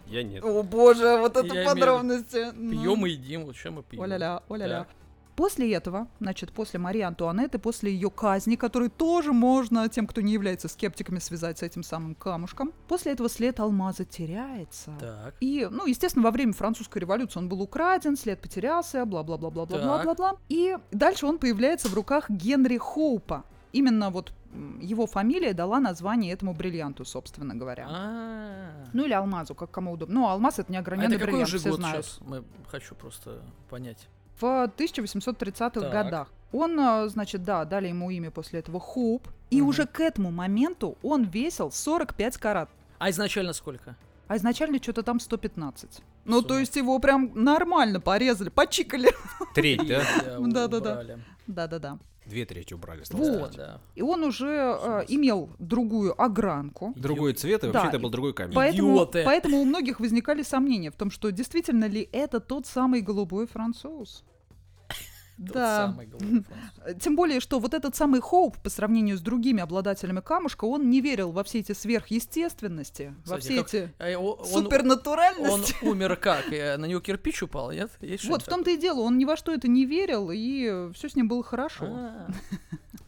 [0.08, 0.44] Я нет.
[0.44, 2.52] О боже, вот это Я подробности.
[2.54, 2.72] Ну.
[2.72, 4.02] Пьем и едим, вот что мы пьем.
[4.02, 4.88] Оля-ля, оля-ля.
[5.38, 10.34] После этого, значит, после Марии Антуанетты, после ее казни, которую тоже можно тем, кто не
[10.34, 14.96] является скептиками, связать с этим самым камушком, после этого след алмаза теряется.
[15.00, 15.36] Так.
[15.40, 20.38] И, ну, естественно, во время французской революции он был украден, след потерялся, бла-бла-бла-бла-бла-бла-бла-бла.
[20.50, 23.46] И дальше он появляется в руках Генри Хоупа.
[23.74, 24.34] Именно вот
[24.82, 27.86] его фамилия дала название этому бриллианту, собственно говоря.
[27.88, 28.86] А.
[28.92, 30.16] Ну или алмазу, как кому удобно.
[30.16, 32.06] Ну, алмаз это А неограненный это какой бриллиант, уже все год знают.
[32.08, 32.20] сейчас?
[32.22, 34.08] Мы хочу просто понять.
[34.40, 35.92] В 1830-х Так.
[35.92, 36.28] годах.
[36.54, 39.28] Он, э, значит, да, дали ему имя после этого Хоуп.
[39.50, 39.70] И Мгм.
[39.70, 42.70] уже к этому моменту он весил 45 карат.
[43.00, 43.96] А изначально сколько?
[44.28, 46.02] А изначально что-то там 115.
[46.26, 46.60] Ну, то Сумма.
[46.60, 49.10] есть его прям нормально порезали, почикали.
[49.56, 50.04] Треть, да?
[50.40, 51.04] Да-да-да.
[51.48, 51.98] Да-да-да.
[52.28, 53.04] Две трети убрали.
[53.12, 53.40] Вот.
[53.40, 53.56] Вот.
[53.56, 53.80] Да.
[53.96, 56.94] И он уже э, имел другую огранку.
[56.96, 58.54] Другой цвет, и Да, вообще это был другой камень.
[58.54, 59.24] Поэтому, Идиоты.
[59.26, 64.26] поэтому у многих возникали сомнения в том, что действительно ли это тот самый голубой француз.
[65.38, 65.94] Да.
[67.00, 71.00] Тем более, что вот этот самый Хоуп, по сравнению с другими обладателями камушка, он не
[71.02, 75.76] верил во все эти сверхъестественности, во Кстати, все как- эти о- Он, он супернатуральности.
[75.84, 76.52] умер как?
[76.52, 77.92] Э, На него кирпич упал, нет?
[78.02, 81.10] Есть Вот в том-то и дело, он ни во что это не верил, и все
[81.10, 81.86] с ним было хорошо.
[81.88, 82.28] А,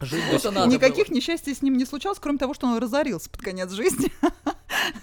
[0.00, 1.16] Жить Вот надо Никаких было.
[1.16, 4.10] несчастий с ним не случалось, кроме того, что он разорился под конец жизни.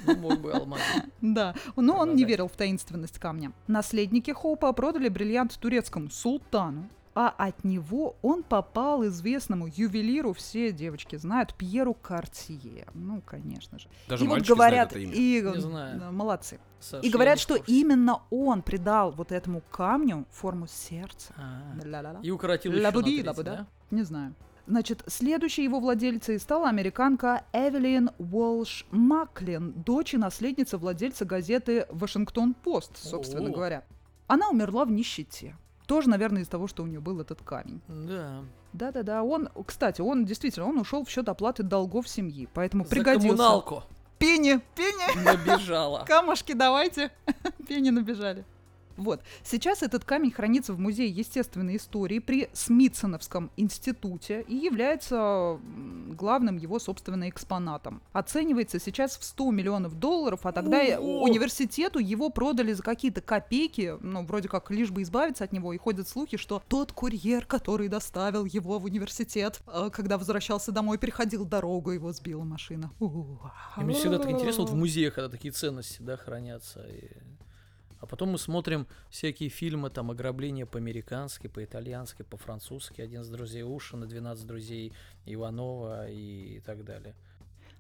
[0.06, 0.80] Ну, мог бы алмаз.
[1.22, 3.52] да, но он не верил в таинственность камня.
[3.68, 11.16] Наследники Хоупа продали бриллиант турецкому султану, а от него он попал известному ювелиру, все девочки
[11.16, 12.86] знают, Пьеру Картье.
[12.94, 13.90] Ну, конечно же.
[14.08, 15.14] Даже и вот говорят, знают это имя.
[15.14, 16.14] и Не знаю.
[16.14, 16.60] молодцы.
[16.80, 21.34] Саш, И говорят, что именно он придал вот этому камню форму сердца.
[21.36, 22.20] А, Ля-ля-ля.
[22.22, 23.66] И укоротил еще на треть, да?
[23.90, 24.36] Не знаю.
[24.68, 32.98] Значит, следующей его владельцей стала американка Эвелин Уолш Маклин, дочь и наследница владельца газеты «Вашингтон-Пост»,
[32.98, 33.54] собственно О.
[33.54, 33.84] говоря.
[34.28, 35.56] Она умерла в нищете.
[35.88, 37.82] Тоже, наверное, из того, что у нее был этот камень.
[37.88, 38.44] Да.
[38.74, 43.28] Да-да-да, он, кстати, он действительно, он ушел в счет оплаты долгов семьи, поэтому За пригодился.
[43.30, 43.84] коммуналку
[44.20, 46.04] Пенни, пенни, набежала.
[46.08, 47.12] камушки давайте.
[47.68, 48.46] Пенни набежали.
[48.98, 49.22] Вот.
[49.44, 55.60] Сейчас этот камень хранится в Музее естественной истории при Смитсоновском институте и является
[56.18, 58.02] главным его, собственно, экспонатом.
[58.14, 61.24] Оценивается сейчас в 100 миллионов долларов, а тогда и Ого!
[61.24, 65.78] университету его продали за какие-то копейки, ну, вроде как, лишь бы избавиться от него, и
[65.78, 71.46] ходят слухи, что тот курьер, который доставил его в университет, э, когда возвращался домой, переходил
[71.46, 72.92] дорогу, его сбила машина.
[73.78, 76.82] Мне всегда так интересно, вот в музеях, когда такие ценности, да, хранятся.
[76.88, 77.12] и-
[78.00, 84.06] А потом мы смотрим всякие фильмы, там, ограбления по-американски, по-итальянски, по-французски, «Один из друзей Ушина»,
[84.06, 84.94] «12 друзей
[85.26, 87.16] Иванова» и так далее.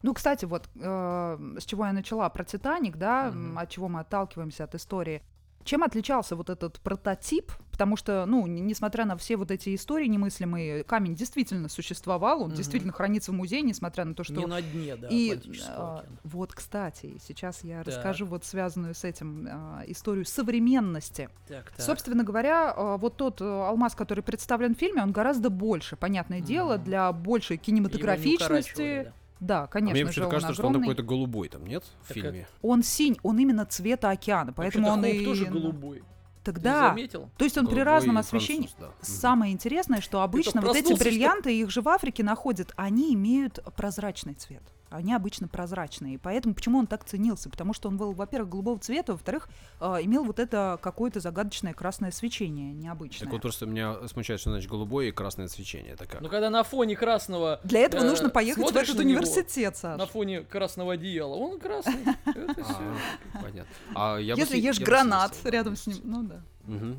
[0.03, 3.99] Ну, кстати, вот э, с чего я начала про Титаник, да, м, от чего мы
[4.01, 5.21] отталкиваемся от истории.
[5.63, 7.51] Чем отличался вот этот прототип?
[7.77, 12.55] Потому что, ну, несмотря на все вот эти истории немыслимые, камень действительно существовал, он Мгм.
[12.57, 16.53] действительно хранится в музее, несмотря на то, что Не на дне, да, и а, вот,
[16.53, 17.87] кстати, сейчас я Так.
[17.93, 21.29] расскажу вот связанную с этим а, историю современности.
[21.47, 21.79] Так, так.
[21.85, 26.41] Собственно говоря, а, вот тот а, алмаз, который представлен в фильме, он гораздо больше, понятное
[26.41, 26.83] дело, Мгм.
[26.83, 29.03] для большей кинематографичности.
[29.05, 29.13] да.
[29.39, 31.83] Да, А конечно мне же, почему-то он кажется, что он какой-то голубой там, нет?
[32.01, 32.47] В Так фильме.
[32.63, 35.25] Он синь, он именно цвета океана, поэтому Вообще-то он Хоуп и...
[35.25, 36.01] тоже голубой.
[36.47, 37.29] Ты Тогда, заметил?
[37.37, 38.67] то есть он при Голубой разном и освещении.
[38.67, 39.05] француз, да.
[39.05, 44.33] Самое интересное, что обычно вот эти бриллианты, их же в Африке находят, они имеют прозрачный
[44.33, 44.63] цвет.
[44.89, 46.15] Они обычно прозрачные.
[46.15, 47.49] И поэтому почему он так ценился?
[47.49, 52.11] Потому что он был, во-первых, голубого цвета, во-вторых, э, имел вот это какое-то загадочное красное
[52.11, 53.25] свечение, необычное.
[53.25, 55.93] Так вот просто меня смущает, что значит голубое и красное свечение.
[55.93, 56.21] Это как?
[56.21, 57.59] Ну, когда на фоне красного...
[57.63, 59.97] Для этого э, нужно поехать в этот на него, университет, Саш.
[59.97, 61.35] На фоне красного одеяла.
[61.35, 62.05] Он красный.
[62.67, 63.65] А, понятно.
[63.95, 66.41] А Если ешь гранат рядом с ним, ну да.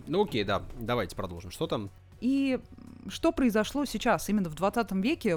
[0.07, 1.51] Ну окей, да, давайте продолжим.
[1.51, 1.91] Что там?
[2.21, 2.59] И
[3.09, 5.37] что произошло сейчас, именно в 20 веке,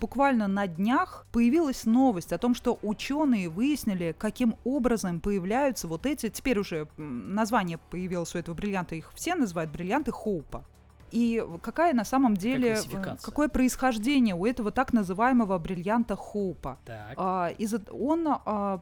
[0.00, 6.28] буквально на днях появилась новость о том, что ученые выяснили, каким образом появляются вот эти,
[6.28, 10.64] теперь уже название появилось у этого бриллианта, их все называют бриллианты Хоупа.
[11.12, 13.24] И какая на самом деле, э, классификация?
[13.24, 16.78] какое происхождение у этого так называемого бриллианта Хоупа?
[16.84, 17.14] Так.
[17.16, 18.80] А, из-за- он а,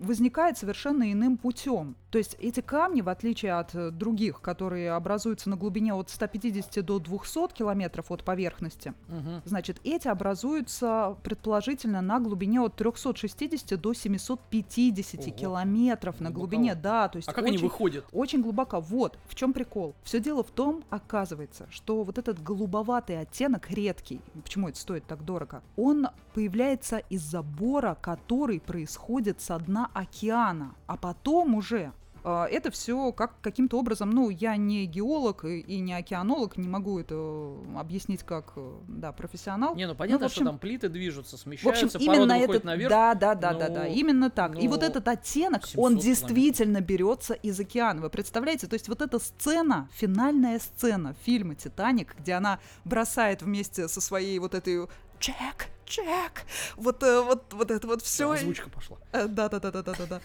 [0.00, 1.94] возникает совершенно иным путем.
[2.10, 6.84] То есть эти камни, в отличие от э, других, которые образуются на глубине от 150
[6.84, 9.42] до 200 километров от поверхности, Мгм.
[9.44, 15.36] значит, эти образуются предположительно на глубине от 360 до 750 Ого.
[15.36, 16.82] километров на глубине, Глубоковато.
[16.82, 18.04] да, то есть А как они очень- выходят?
[18.12, 18.80] очень глубоко.
[18.80, 19.94] Вот в чем прикол.
[20.02, 25.24] Все дело в том, оказывается, что вот этот голубоватый оттенок редкий, почему это стоит так
[25.24, 31.92] дорого, он появляется из забора, который происходит со дна океана, а потом уже
[32.28, 37.14] это все как каким-то образом, ну, я не геолог и, не океанолог, не могу это
[37.14, 39.74] э, объяснить как, э, да, профессионал.
[39.74, 42.90] Не, ну понятно, в общем- что там плиты движутся, В общем, смещаются, именно этот, наверх.
[42.90, 44.58] да, да, да, да, да, ну, именно так.
[44.62, 46.04] И вот ну, этот оттенок, 700 он километров.
[46.04, 48.00] действительно берется из океана.
[48.02, 48.66] Вы представляете?
[48.66, 54.38] То есть вот эта сцена, финальная сцена фильма «Титаник», где она бросает вместе со своей
[54.38, 54.86] вот этой
[55.20, 58.30] Джек, Джек, вот, э, вот, вот это вот все.
[58.30, 58.96] Озвучка пошла.
[59.12, 60.20] Да, да, да, да, да, да, да.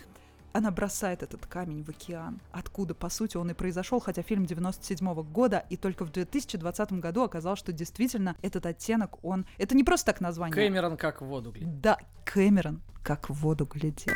[0.56, 5.14] Она бросает этот камень в океан, откуда, по сути, он и произошел, хотя фильм 97
[5.24, 9.46] года, и только в 2020 году оказалось, что действительно этот оттенок, он...
[9.58, 10.56] Это не просто так название.
[10.56, 11.82] Кэмерон как в воду глядит.
[11.82, 14.14] Да, Кэмерон как в воду глядел.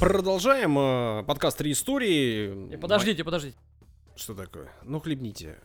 [0.00, 2.72] Продолжаем э, подкаст «Три истории».
[2.72, 3.58] И подождите, подождите.
[4.18, 4.68] Что такое?
[4.82, 5.58] Ну, хлебните.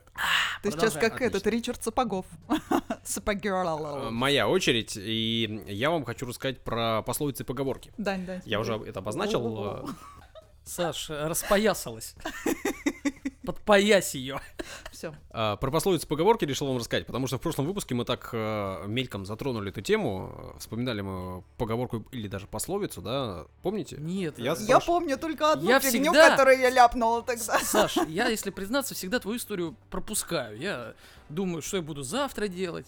[0.61, 0.79] Ты Продолжай.
[0.91, 1.25] сейчас как Отлично.
[1.37, 2.25] этот Ричард Сапогов.
[2.49, 4.11] Э, Сапогерл.
[4.11, 7.91] Моя очередь, и я вам хочу рассказать про пословицы и поговорки.
[7.97, 8.41] Дань, дань.
[8.45, 9.81] Я уже это обозначил.
[9.83, 9.85] э,
[10.65, 12.15] Саш, распоясалась.
[13.45, 14.39] Подпоясь ее.
[14.91, 15.13] Все.
[15.31, 18.29] А, Про пословицы и поговорки решил вам рассказать, потому что в прошлом выпуске мы так
[18.31, 23.97] э, мельком затронули эту тему, э, вспоминали мы поговорку или даже пословицу, да, помните?
[23.99, 27.59] Нет, Я Я помню только одну Я фигню, всегда- которую я ляпнула тогда.
[27.59, 30.57] Саш, я, если признаться, всегда твою историю пропускаю.
[30.57, 30.93] Я
[31.29, 32.87] думаю, что я буду завтра делать.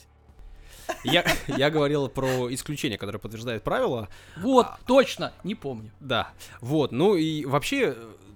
[1.04, 4.08] Я, я говорил про исключение, которое подтверждает правило.
[4.38, 4.78] Вот, А.
[4.86, 5.92] точно, не помню.
[6.00, 7.96] Да, вот, ну и вообще,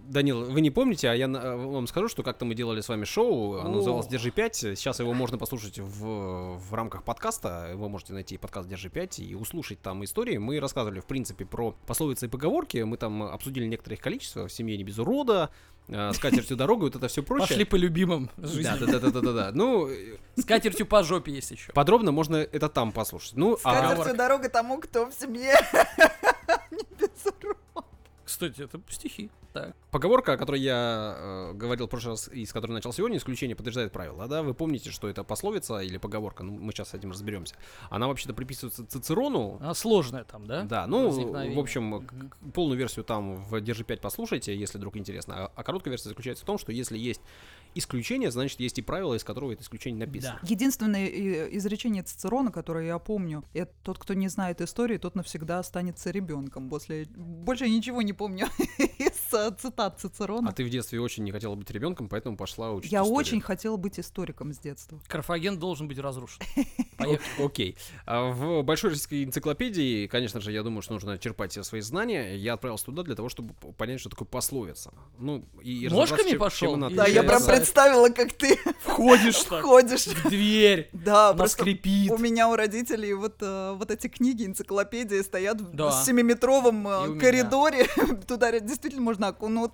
[0.10, 3.06] Данил, вы не помните, а я на- вам скажу, что как-то мы делали с вами
[3.06, 3.76] шоу, оно О.
[3.76, 4.76] называлось «Держи 5».
[4.76, 7.72] Сейчас его можно послушать в, в рамках подкаста.
[7.76, 10.38] Вы можете найти подкаст «Держи 5» и услышать там истории.
[10.38, 12.78] Мы рассказывали, в принципе, про пословицы и поговорки.
[12.80, 14.48] Мы там обсудили некоторое их количество.
[14.48, 15.52] В семье не без урода,
[15.88, 17.48] э, с катертью дорогу, вот это все прочее.
[17.48, 18.63] Пошли по любимым жизни.
[18.80, 19.52] да, да, да, да, да, да.
[19.54, 21.72] Ну, э, С катертью по жопе есть еще.
[21.74, 23.34] подробно можно это там послушать.
[23.36, 25.54] Ну, а Скатертью дорога тому, кто в семье
[26.72, 27.60] не без урода.
[28.30, 29.32] Кстати, это стихи.
[29.54, 29.76] Так.
[29.89, 33.56] Поговорка, о которой я э, говорил в прошлый раз и с которой начал сегодня, исключение
[33.56, 34.44] подтверждает правило, да?
[34.44, 37.56] Вы помните, что это пословица или поговорка, ну, мы сейчас с этим разберемся.
[37.89, 40.62] Она вообще-то приписывается Цицерону, А сложная там, да?
[40.62, 45.46] да, ну, в общем, к- полную версию там в Держи 5 послушайте, если вдруг интересно.
[45.46, 47.22] А, а короткая версия заключается в том, что если есть
[47.75, 50.39] исключение, значит, есть и правило, из которого это исключение написано.
[50.41, 50.47] Да.
[50.47, 55.60] Единственное э, изречение Цицерона, которое я помню, это тот, кто не знает истории, тот навсегда
[55.60, 56.69] останется ребенком.
[56.69, 58.47] После больше ничего не помню
[59.30, 60.50] цитат Цицерона.
[60.50, 63.15] А ты в детстве очень не хотела быть ребенком, поэтому пошла учить Я историю.
[63.18, 65.00] очень хотела быть историком с детства.
[65.08, 66.42] Карфаген должен быть разрушен.
[67.39, 67.78] Окей.
[68.06, 72.36] А В Большой российской энциклопедии, конечно же, я думаю, что нужно черпать все свои знания.
[72.36, 74.94] Я отправился туда для того, чтобы понять, что такое пословица.
[75.18, 76.78] Ну, и, и разобраться, Ножками чем- пошел?
[76.78, 80.08] Да, я прям представила, как ты Входишь входишь.
[80.08, 82.12] в дверь, Да, она скрипит.
[82.12, 87.88] у меня у родителей вот, э, вот эти книги, энциклопедии стоят в семиметровом э, коридоре.
[88.28, 89.71] Туда действительно можно なこの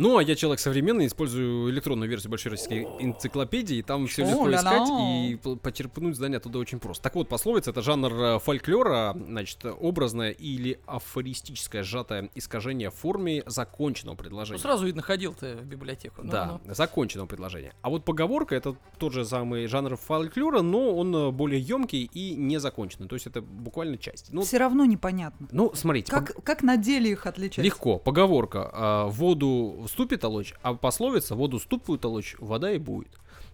[0.00, 4.50] Ну, а я человек современный, использую электронную версию Большой российской энциклопедии, и там все легко
[4.50, 7.02] искать и почерпнуть знания оттуда очень просто.
[7.02, 13.42] Так вот, пословица— это жанр э, фольклора, значит, образное или афористическое сжатое искажение в форме
[13.46, 14.58] законченного Ну, предложения.
[14.58, 16.22] сразу видно, ходил ты в библиотеку.
[16.22, 16.74] Ну, Да, ну.
[16.74, 17.74] законченного предложения.
[17.82, 22.34] А вот поговорка это тот же самый жанр фольклора, но он э, более емкий и
[22.36, 23.06] незаконченный.
[23.06, 24.32] То есть это буквально часть.
[24.32, 25.46] Ну, Все равно непонятно.
[25.52, 27.62] ну смотрите, пог- Как, как на деле их отличать?
[27.62, 27.98] легко.
[27.98, 33.10] Поговорка: а, воду ступит толочь, а пословица воду ступую толочь, вода и будет.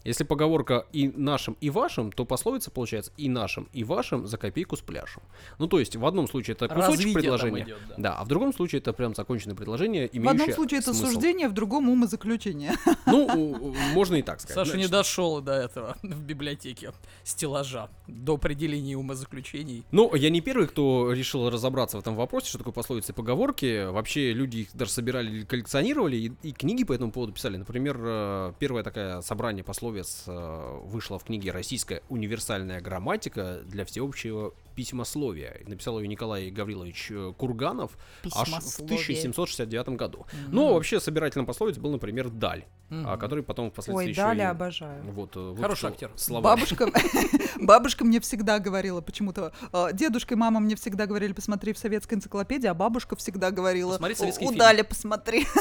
[0.07, 4.77] Если поговорка и нашим, и вашим, то пословица получается и нашим, и вашим за копейку
[4.77, 5.23] с пляшем.
[5.59, 7.95] Ну, то есть в одном случае это кусочек Развитие там предложения, идет, да.
[7.99, 11.13] да, а в другом случае это прям законченное предложение, В имеющее одном случае это смысл.
[11.13, 12.73] суждение, в другом умозаключение.
[13.07, 14.67] Ну, можно и так сказать.
[14.67, 16.93] Саша не дошел до этого в библиотеке
[17.23, 19.85] стеллажа, до определения умозаключений.
[19.93, 23.87] Ну, я не первый, кто решил разобраться в этом вопросе, что такое пословицы и поговорки.
[23.87, 27.57] Вообще люди их даже собирали или коллекционировали, и, и книги по этому поводу писали.
[27.57, 29.96] Например, э, первое такое собрание пословиц
[30.27, 35.63] э, вышло в книге «Российская универсальная грамматика для всеобщего письмословия».
[35.67, 37.93] Написал ее Николай Гаврилович э, Курганов
[38.35, 40.27] аж в 1769 году.
[40.49, 43.19] Ну, вообще, собирателем пословиц был, например, Даль, Мгм.
[43.19, 45.03] который потом впоследствии Ой, еще Даля и- обожаю.
[45.13, 46.11] Вот, э, Хороший актер.
[46.17, 46.43] словарь.
[46.57, 46.89] Бабушка,
[47.61, 49.53] бабушка мне всегда говорила почему-то,
[49.93, 54.15] дедушка и мама мне всегда говорили, посмотри в советской энциклопедии, а бабушка всегда говорила, Посмотри
[54.15, 54.59] советский у фильм».
[54.59, 55.47] Дали посмотри.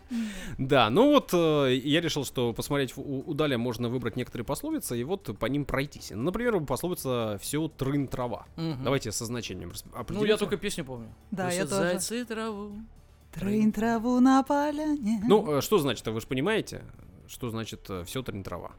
[0.58, 5.04] Да, ну вот э, я решил, что посмотреть у, Даля можно выбрать некоторые пословицы и
[5.04, 6.12] вот по ним пройтись.
[6.14, 8.46] Например, пословица «все трын трава».
[8.56, 9.72] Давайте со значением
[10.08, 11.08] Ну, я только песню помню.
[11.30, 11.74] Да, я тоже.
[11.74, 12.72] Зайцы траву.
[13.32, 15.22] Трынь траву на поляне.
[15.26, 16.82] Ну, э, что значит, вы же понимаете,
[17.26, 18.72] что значит все трын трава?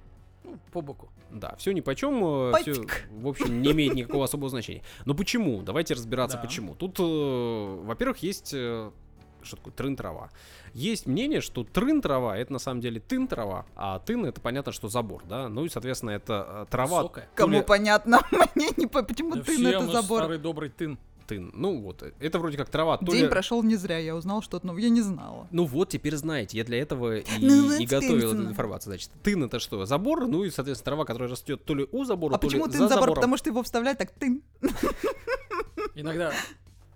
[0.44, 1.10] Ну, по боку.
[1.32, 4.84] Да, все ни по чем, все, в общем, не имеет никакого особого значения.
[5.06, 5.64] Но почему?
[5.64, 6.44] Давайте разбираться, Да.
[6.44, 6.76] почему.
[6.76, 8.92] Тут, э, во-первых, есть э,
[9.46, 10.30] что такое трын трава.
[10.74, 14.72] Есть мнение, что трын трава это на самом деле тын трава, а тын это понятно,
[14.72, 15.50] что забор, да.
[15.50, 17.28] Ну и, соответственно, это э, трава Высокая.
[17.36, 18.22] Кому ли понятно,
[18.56, 19.04] мне не по...
[19.04, 20.20] Почему Да ты все на это забор?
[20.20, 20.98] старый добрый тын.
[21.28, 21.52] тын.
[21.54, 23.28] Ну вот, это вроде как трава, то День ли...
[23.30, 25.48] прошел не зря, я узнал что-то, но я не знала.
[25.52, 28.92] Ну вот, теперь знаете, я для этого и, Ну вот и готовил эту информацию.
[28.94, 29.86] Значит, тын это что?
[29.86, 32.72] Забор, ну и, соответственно, трава, которая растет то ли у забора, А то почему ли
[32.74, 33.02] за на забор?
[33.02, 33.16] забором.
[33.16, 34.42] Потому что его вставлять так ты.
[35.96, 36.34] Иногда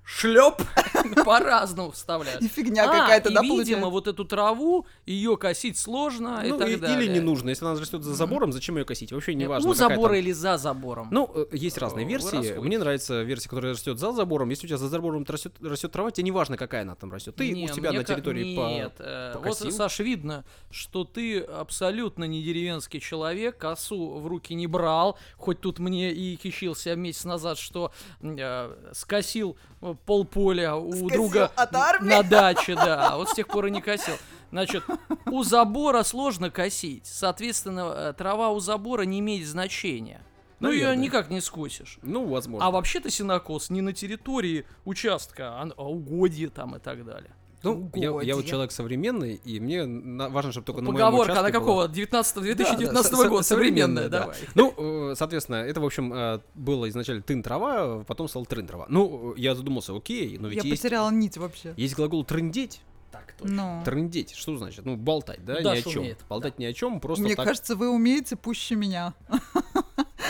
[0.10, 0.62] шлеп
[1.26, 2.42] по-разному вставляют.
[2.42, 3.90] И фигня А, какая-то, и, да, видимо, получается?
[3.90, 7.06] вот эту траву, ее косить сложно и Ну, так и- далее.
[7.06, 7.50] или не нужно.
[7.50, 9.12] Если она растет за забором, зачем ее косить?
[9.12, 9.70] Вообще не Нет, важно.
[9.70, 11.10] У забора там- или за забором.
[11.12, 12.26] Ну, э, есть разные Э, вы версии.
[12.28, 12.58] расходитесь.
[12.62, 14.50] Мне нравится версия, которая растет за забором.
[14.50, 17.36] Если у тебя за забором растет, растет трава, тебе не важно, какая она там растет.
[17.36, 19.72] Ты Не, у себя на территории по- Нет, э, вот, покосил.
[19.72, 25.80] Саш, видно, что ты абсолютно не деревенский человек, косу в руки не брал, хоть тут
[25.80, 27.92] мне и кичился месяц назад, что
[28.22, 32.10] э, скосил э, полполя у Скосил друга от армии?
[32.10, 34.16] на даче, да, а вот с тех пор и не косил.
[34.52, 34.84] Значит,
[35.26, 40.22] у забора сложно косить, соответственно, э, трава у забора не имеет значения.
[40.60, 42.00] Ну, ее никак не скосишь.
[42.02, 42.66] Ну, возможно.
[42.66, 47.32] А вообще-то синокос не на территории участка, а а угодье там и так далее.
[47.64, 49.84] Ну, я, я вот человек современный, и мне
[50.30, 51.84] важно, чтобы только на моем Поговорка, она участке какого?
[51.88, 54.20] была- 19 Да, 2019 да, со- года, со- современная, да.
[54.22, 54.36] давай.
[54.56, 54.74] Ну,
[55.12, 58.86] э, соответственно, это, в общем, э, было изначально тын трава, потом стал трын трава.
[58.90, 61.74] Ну, я задумался, окей, но ведь Я есть, потеряла нить вообще.
[61.78, 62.82] есть глагол трындеть.
[63.12, 63.78] Так, точно.
[63.80, 64.86] Ну, Трындеть, что значит?
[64.86, 66.02] Ну, болтать, да, Да, ни о что чем.
[66.02, 67.46] умеет, Болтать ни о чем, просто мне так.
[67.48, 69.14] кажется, вы умеете пуще меня.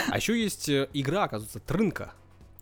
[0.10, 2.14] А еще есть э, игра, оказывается, трынка.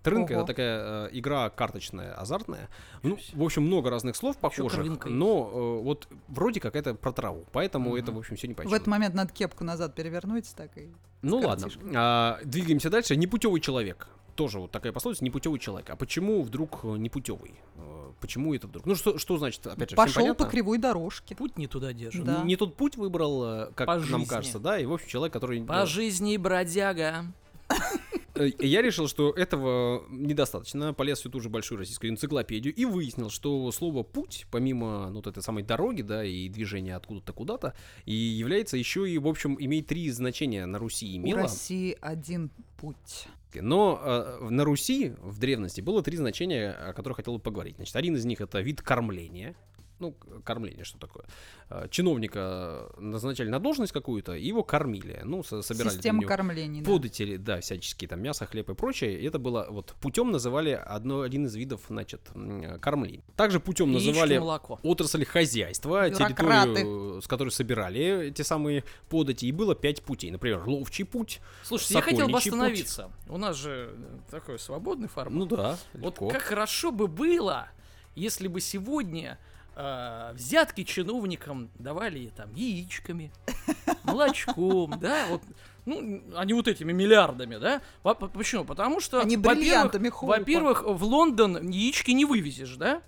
[0.05, 0.39] Трынка Ого.
[0.41, 2.69] это такая э, игра карточная, азартная.
[3.03, 7.45] Ну, в общем, много разных слов похожих, но э, вот вроде как это про траву.
[7.51, 7.99] Поэтому Мгм.
[7.99, 10.89] это, в общем, все не В этот момент надо кепку назад перевернуть, так и...
[11.21, 13.15] Ну ладно, а, двигаемся дальше.
[13.15, 14.07] Непутевый человек.
[14.35, 15.89] Тоже вот такая пословица, непутевый человек.
[15.89, 17.55] А почему вдруг э, непутевый?
[17.77, 18.85] Э, Почему это вдруг?
[18.85, 20.45] Ну что, что значит, опять же, Пошел понятно?
[20.45, 21.35] по кривой дорожке.
[21.35, 22.23] Путь не туда держит.
[22.25, 22.41] Да.
[22.41, 24.25] Н- Не тот путь выбрал, э, как По нам жизни.
[24.25, 25.61] кажется, да, и в общем человек, который...
[25.63, 27.25] По э, жизни бродяга.
[28.35, 30.93] Э, Я решил, что этого недостаточно.
[30.93, 35.27] Полез всю ту же большую российскую энциклопедию и выяснил, что слово «путь», помимо ну, вот
[35.27, 37.73] этой самой дороги, да, и движения откуда-то куда-то,
[38.05, 41.43] и является еще и, в общем, имеет три значения на Руси У имело.
[41.43, 43.27] России один путь.
[43.53, 47.77] Но э, на Руси в древности было три значения, о которых хотел бы поговорить.
[47.77, 49.55] Значит, один из них это вид кормления.
[49.99, 51.23] Ну, кормление, что такое?
[51.69, 55.21] Э, Чиновника назначали на должность какую-то, его кормили.
[55.23, 56.83] Ну, со- собирали Система кормления.
[56.83, 56.91] да.
[56.91, 59.19] податели, да, всяческие там мясо, хлеб и прочее.
[59.19, 63.23] И это было вот путем называли одно, один из видов, значит, м, кормлений.
[63.37, 64.79] Также путем Яички, называли молоко.
[64.83, 66.75] отрасль хозяйства, Бюрократы.
[66.75, 69.45] территорию, с которой собирали эти самые подати.
[69.45, 70.29] И было пять путей.
[70.31, 71.39] Например, ловчий путь.
[71.63, 72.59] Слушайте, я хотел бы Сокольничий путь.
[72.59, 73.11] остановиться.
[73.29, 75.33] У нас же э, такой свободный формат.
[75.39, 76.29] Ну да, Вот легко.
[76.29, 77.69] как хорошо бы было,
[78.15, 79.39] если бы сегодня
[79.75, 83.31] э, взятки чиновникам давали там яичками,
[84.03, 85.41] молочком, да, вот,
[85.85, 87.81] ну, а не вот этими миллиардами, да?
[88.01, 88.65] По- по- Почему?
[88.65, 93.01] Потому что, Они во-первых, во-первых, в Лондон яички не вывезешь, да?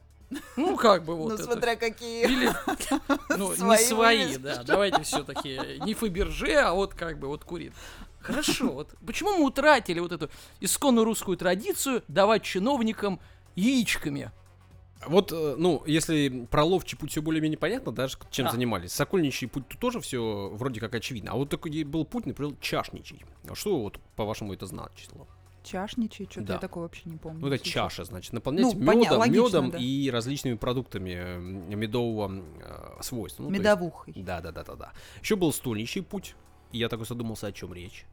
[0.58, 1.44] Ну, как бы вот Ну, это.
[1.44, 2.26] смотря какие.
[2.26, 2.52] Или,
[3.30, 4.62] ну, не Свои да.
[4.64, 7.72] Давайте все-таки не Фаберже, а вот как бы вот курит.
[8.20, 13.22] Хорошо, вот почему мы утратили вот эту исконно русскую традицию давать чиновникам
[13.56, 14.32] яичками?
[15.08, 18.52] Вот, э, ну, если про ловчий путь все более-менее понятно, даже чем Да.
[18.52, 18.92] занимались.
[18.94, 21.32] Сокольничий путь тут тоже все вроде как очевидно.
[21.32, 23.24] А вот такой был путь, например, чашничий.
[23.50, 25.28] А Что вот, по-вашему, это значило?
[25.64, 26.54] Чашничий, что-то Да.
[26.54, 27.42] я такого вообще не помню.
[27.42, 29.78] Ну, это чаша, значит, наполнять Ну, поня- медом, логично, медом да.
[29.80, 33.44] и различными продуктами медового э, свойства.
[33.44, 34.14] Ну, Медовухой.
[34.16, 34.94] Да, да, да, да, да.
[35.22, 36.36] Еще был стольничий путь.
[36.72, 38.06] И я такой задумался, о чем речь.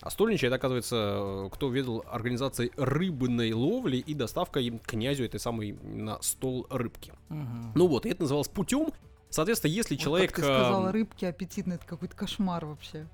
[0.00, 5.72] А стольничий, это, оказывается, э, кто ведал организацией рыбной ловли и доставкой князю этой самой
[5.82, 7.12] на стол рыбки.
[7.28, 8.92] Ну вот, и это называлось путем.
[9.30, 13.06] Соответственно, если Вот человек, как ты сказала, эм, рыбки аппетитные, это какой-то кошмар вообще.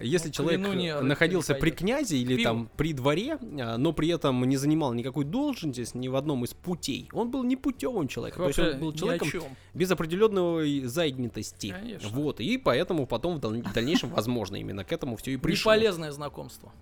[0.00, 2.50] Если Ну, человек кляну, не, э, находился при князе или Пиво.
[2.50, 6.54] там при дворе, а, но при этом не занимал никакой должности ни в одном из
[6.54, 8.44] путей, он был не путевым человеком.
[8.44, 9.28] То есть Вообще он был человеком
[9.74, 11.74] без определенной заднитости.
[11.78, 12.08] Конечно.
[12.10, 15.72] Вот, и поэтому потом в дальнейшем, возможно, именно к этому все и пришло.
[15.72, 16.72] Неполезное знакомство.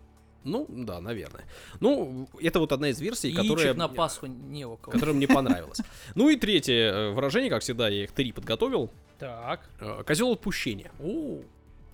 [0.44, 1.44] Ну, да, наверное.
[1.80, 4.92] Ну, это вот одна из версий, Яичек которая, на Пасху не у кого.
[4.92, 5.80] которая мне понравилась.
[6.14, 8.88] Ну и третье э, выражение, как всегда, я их три подготовил.
[9.18, 9.68] Так.
[10.06, 10.90] Козел отпущения.
[11.00, 11.40] О,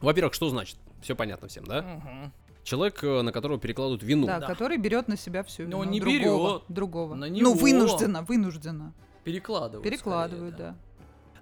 [0.04, 0.76] Во-первых, что значит?
[1.02, 1.82] Все понятно всем, да?
[1.82, 2.32] мгм.
[2.62, 4.26] Человек, э, на которого перекладывают вину.
[4.26, 4.46] да, да.
[4.46, 6.50] который берет на себя всю Но вину не другого.
[6.58, 6.62] берет.
[6.68, 7.14] Другого.
[7.14, 7.52] На Ну, него.
[7.54, 8.94] вынужденно, вынужденно.
[9.24, 9.84] Перекладывают.
[9.84, 10.76] Перекладывают, скорее, да.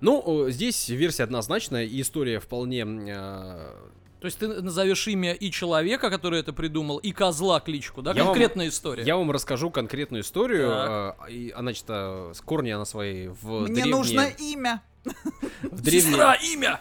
[0.01, 2.81] Ну, э, здесь версия однозначная, и история вполне...
[2.83, 3.73] э,
[4.21, 8.13] То есть ты назовешь имя и человека, который это придумал, и козла кличку, да?
[8.13, 9.05] Я вам- Конкретная история.
[9.05, 10.71] Я вам расскажу конкретную историю.
[10.71, 11.17] Так.
[11.29, 14.83] э, и она, значит, э, с корни она своей в Мне древние- нужно имя.
[15.63, 16.81] в древние- Сестра, имя!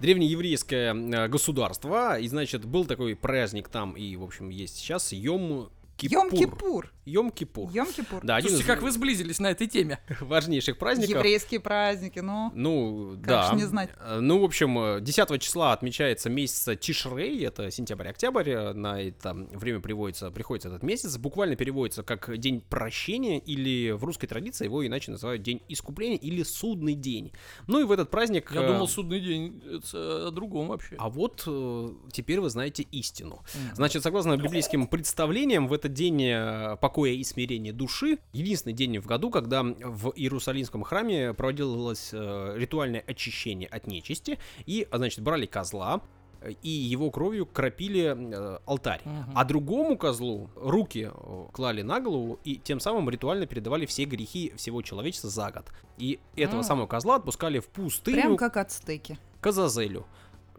[0.00, 5.70] Древнееврейское э, государство, и, значит, был такой праздник там, и, в общем, есть сейчас, Йом
[6.00, 6.26] Кипур.
[6.30, 6.90] Йом-Кипур.
[7.06, 7.72] Йом-Кипур.
[7.72, 8.20] Йом-Кипур.
[8.22, 9.98] Да, один Слушайте, из как вы сблизились на этой теме.
[10.20, 11.16] важнейших праздников.
[11.16, 12.50] Еврейские праздники, ну.
[12.54, 13.50] Ну, Как да.
[13.50, 13.90] ж не знать.
[14.00, 19.34] Э, Ну, в общем, э, 10 числа отмечается месяц Тишрей, это сентябрь-октябрь, э, на это
[19.34, 24.86] время приводится, приходится этот месяц, буквально переводится как День прощения, или в русской традиции его
[24.86, 27.32] иначе называют День искупления или Судный день.
[27.66, 28.50] Ну и в этот праздник...
[28.52, 30.96] Я э, думал, судный день это о другом вообще.
[30.98, 33.42] А вот э, теперь вы знаете истину.
[33.74, 39.06] Значит, согласно библейским представлениям, в этот день э, покоя и смирения души, единственный день в
[39.06, 46.00] году, когда в Иерусалимском храме проводилось э, ритуальное очищение от нечисти, и, значит, брали козла,
[46.40, 49.02] э, и его кровью кропили э, алтарь.
[49.04, 49.32] Мгм.
[49.34, 51.10] А другому козлу руки
[51.52, 55.66] клали на голову и тем самым ритуально передавали все грехи всего человечества за год.
[55.98, 56.64] И этого А.
[56.64, 59.18] самого козла отпускали в пустыню Прям как ацтеки.
[59.40, 60.06] к Азазелю.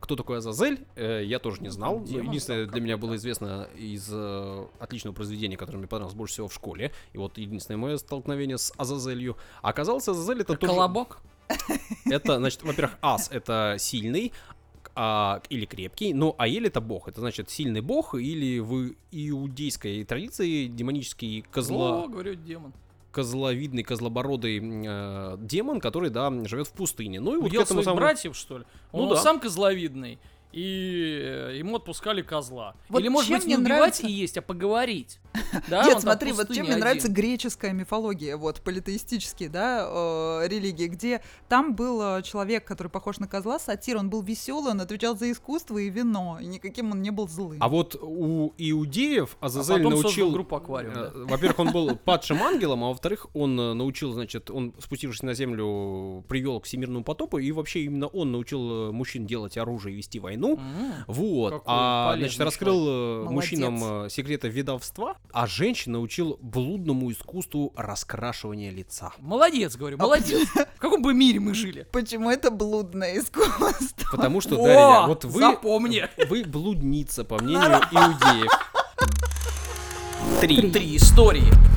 [0.01, 1.99] Кто такой Азазель, э, я тоже не знал.
[1.99, 6.33] Но Демон единственное, для меня было известно из э, отличного произведения, которое мне понравилось больше
[6.33, 6.91] всего в школе.
[7.13, 9.37] И вот единственное мое столкновение с Азазелью.
[9.61, 10.73] А оказалось, Азазель это тоже...
[10.73, 11.19] Колобок?
[12.05, 14.31] Это, значит, во-первых, Ас это сильный,
[14.95, 17.07] а, или крепкий, но Аэль это бог.
[17.07, 22.03] Это значит сильный бог, или в иудейской традиции демонический козла...
[22.03, 22.73] О, говорю, демон.
[23.11, 27.19] Козловидный, козлобородый э, демон, который, да, живет в пустыне.
[27.19, 27.99] Ну и вот к Убил этому своих самому...
[28.01, 28.65] братьев, что ли?
[28.93, 29.15] Ну Он да.
[29.17, 30.19] сам козловидный.
[30.51, 32.75] И э, ему отпускали козла.
[32.89, 35.19] Вот Или, может быть, не убивать нравится- и есть, а поговорить.
[35.67, 37.15] Да, Нет, смотри, вот чем мне нравится один.
[37.15, 39.85] греческая мифология, вот политеистические, да,
[40.43, 44.71] э, религии, где там был э, человек, который похож на козла, сатир, он был веселый,
[44.71, 47.57] он отвечал за искусство и вино, и никаким он не был злым.
[47.59, 50.31] А вот у иудеев А Азазель потом создал научил...
[50.31, 51.11] группу «Аквариум», да.
[51.13, 55.33] э, Во-первых, он был падшим ангелом, а во-вторых, он э, научил, значит, он, спустившись на
[55.33, 60.19] землю, привел к всемирному потопу, и вообще именно он научил мужчин делать оружие и вести
[60.19, 60.57] войну.
[60.57, 60.93] М.
[61.07, 63.31] Вот, Какой а, значит, раскрыл Молодец.
[63.31, 69.11] мужчинам э, секреты ведовства, а женщин научил блудному искусству раскрашивания лица.
[69.19, 70.47] Молодец, говорю, молодец.
[70.75, 71.87] В каком бы мире мы жили?
[71.91, 74.11] Почему это блудное искусство?
[74.11, 76.03] Потому что, Во, Дарья, вот вы, запомни.
[76.27, 78.51] вы блудница, по мнению иудеев.
[80.41, 80.71] Три.
[80.71, 81.70] Три истории.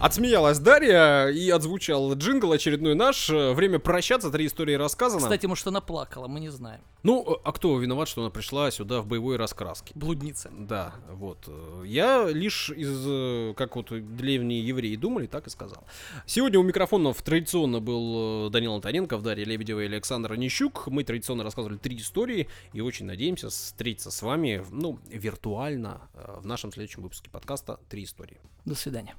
[0.00, 3.28] Отсмеялась Дарья и отзвучал джингл очередной наш.
[3.30, 5.22] Э, Время прощаться, три истории рассказано.
[5.22, 6.80] Кстати, может, она плакала, мы не знаем.
[7.02, 9.92] Ну, а кто виноват, что она пришла сюда в боевой раскраске?
[9.96, 10.50] Блудница.
[10.56, 11.38] Да, вот.
[11.48, 15.84] э, Я лишь из, э, как вот древние евреи думали, так и сказал.
[16.26, 20.86] Сегодня у микрофонов традиционно был э, Данил Антоненков, Дарья Лебедева и Александр Нищук.
[20.86, 26.46] Мы традиционно рассказывали три истории и очень надеемся встретиться с вами, ну, виртуально э, в
[26.46, 28.38] нашем следующем выпуске подкаста «Три истории».
[28.64, 29.16] До свидания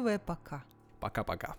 [0.00, 0.62] счастливое пока.
[1.00, 1.56] Пока-пока.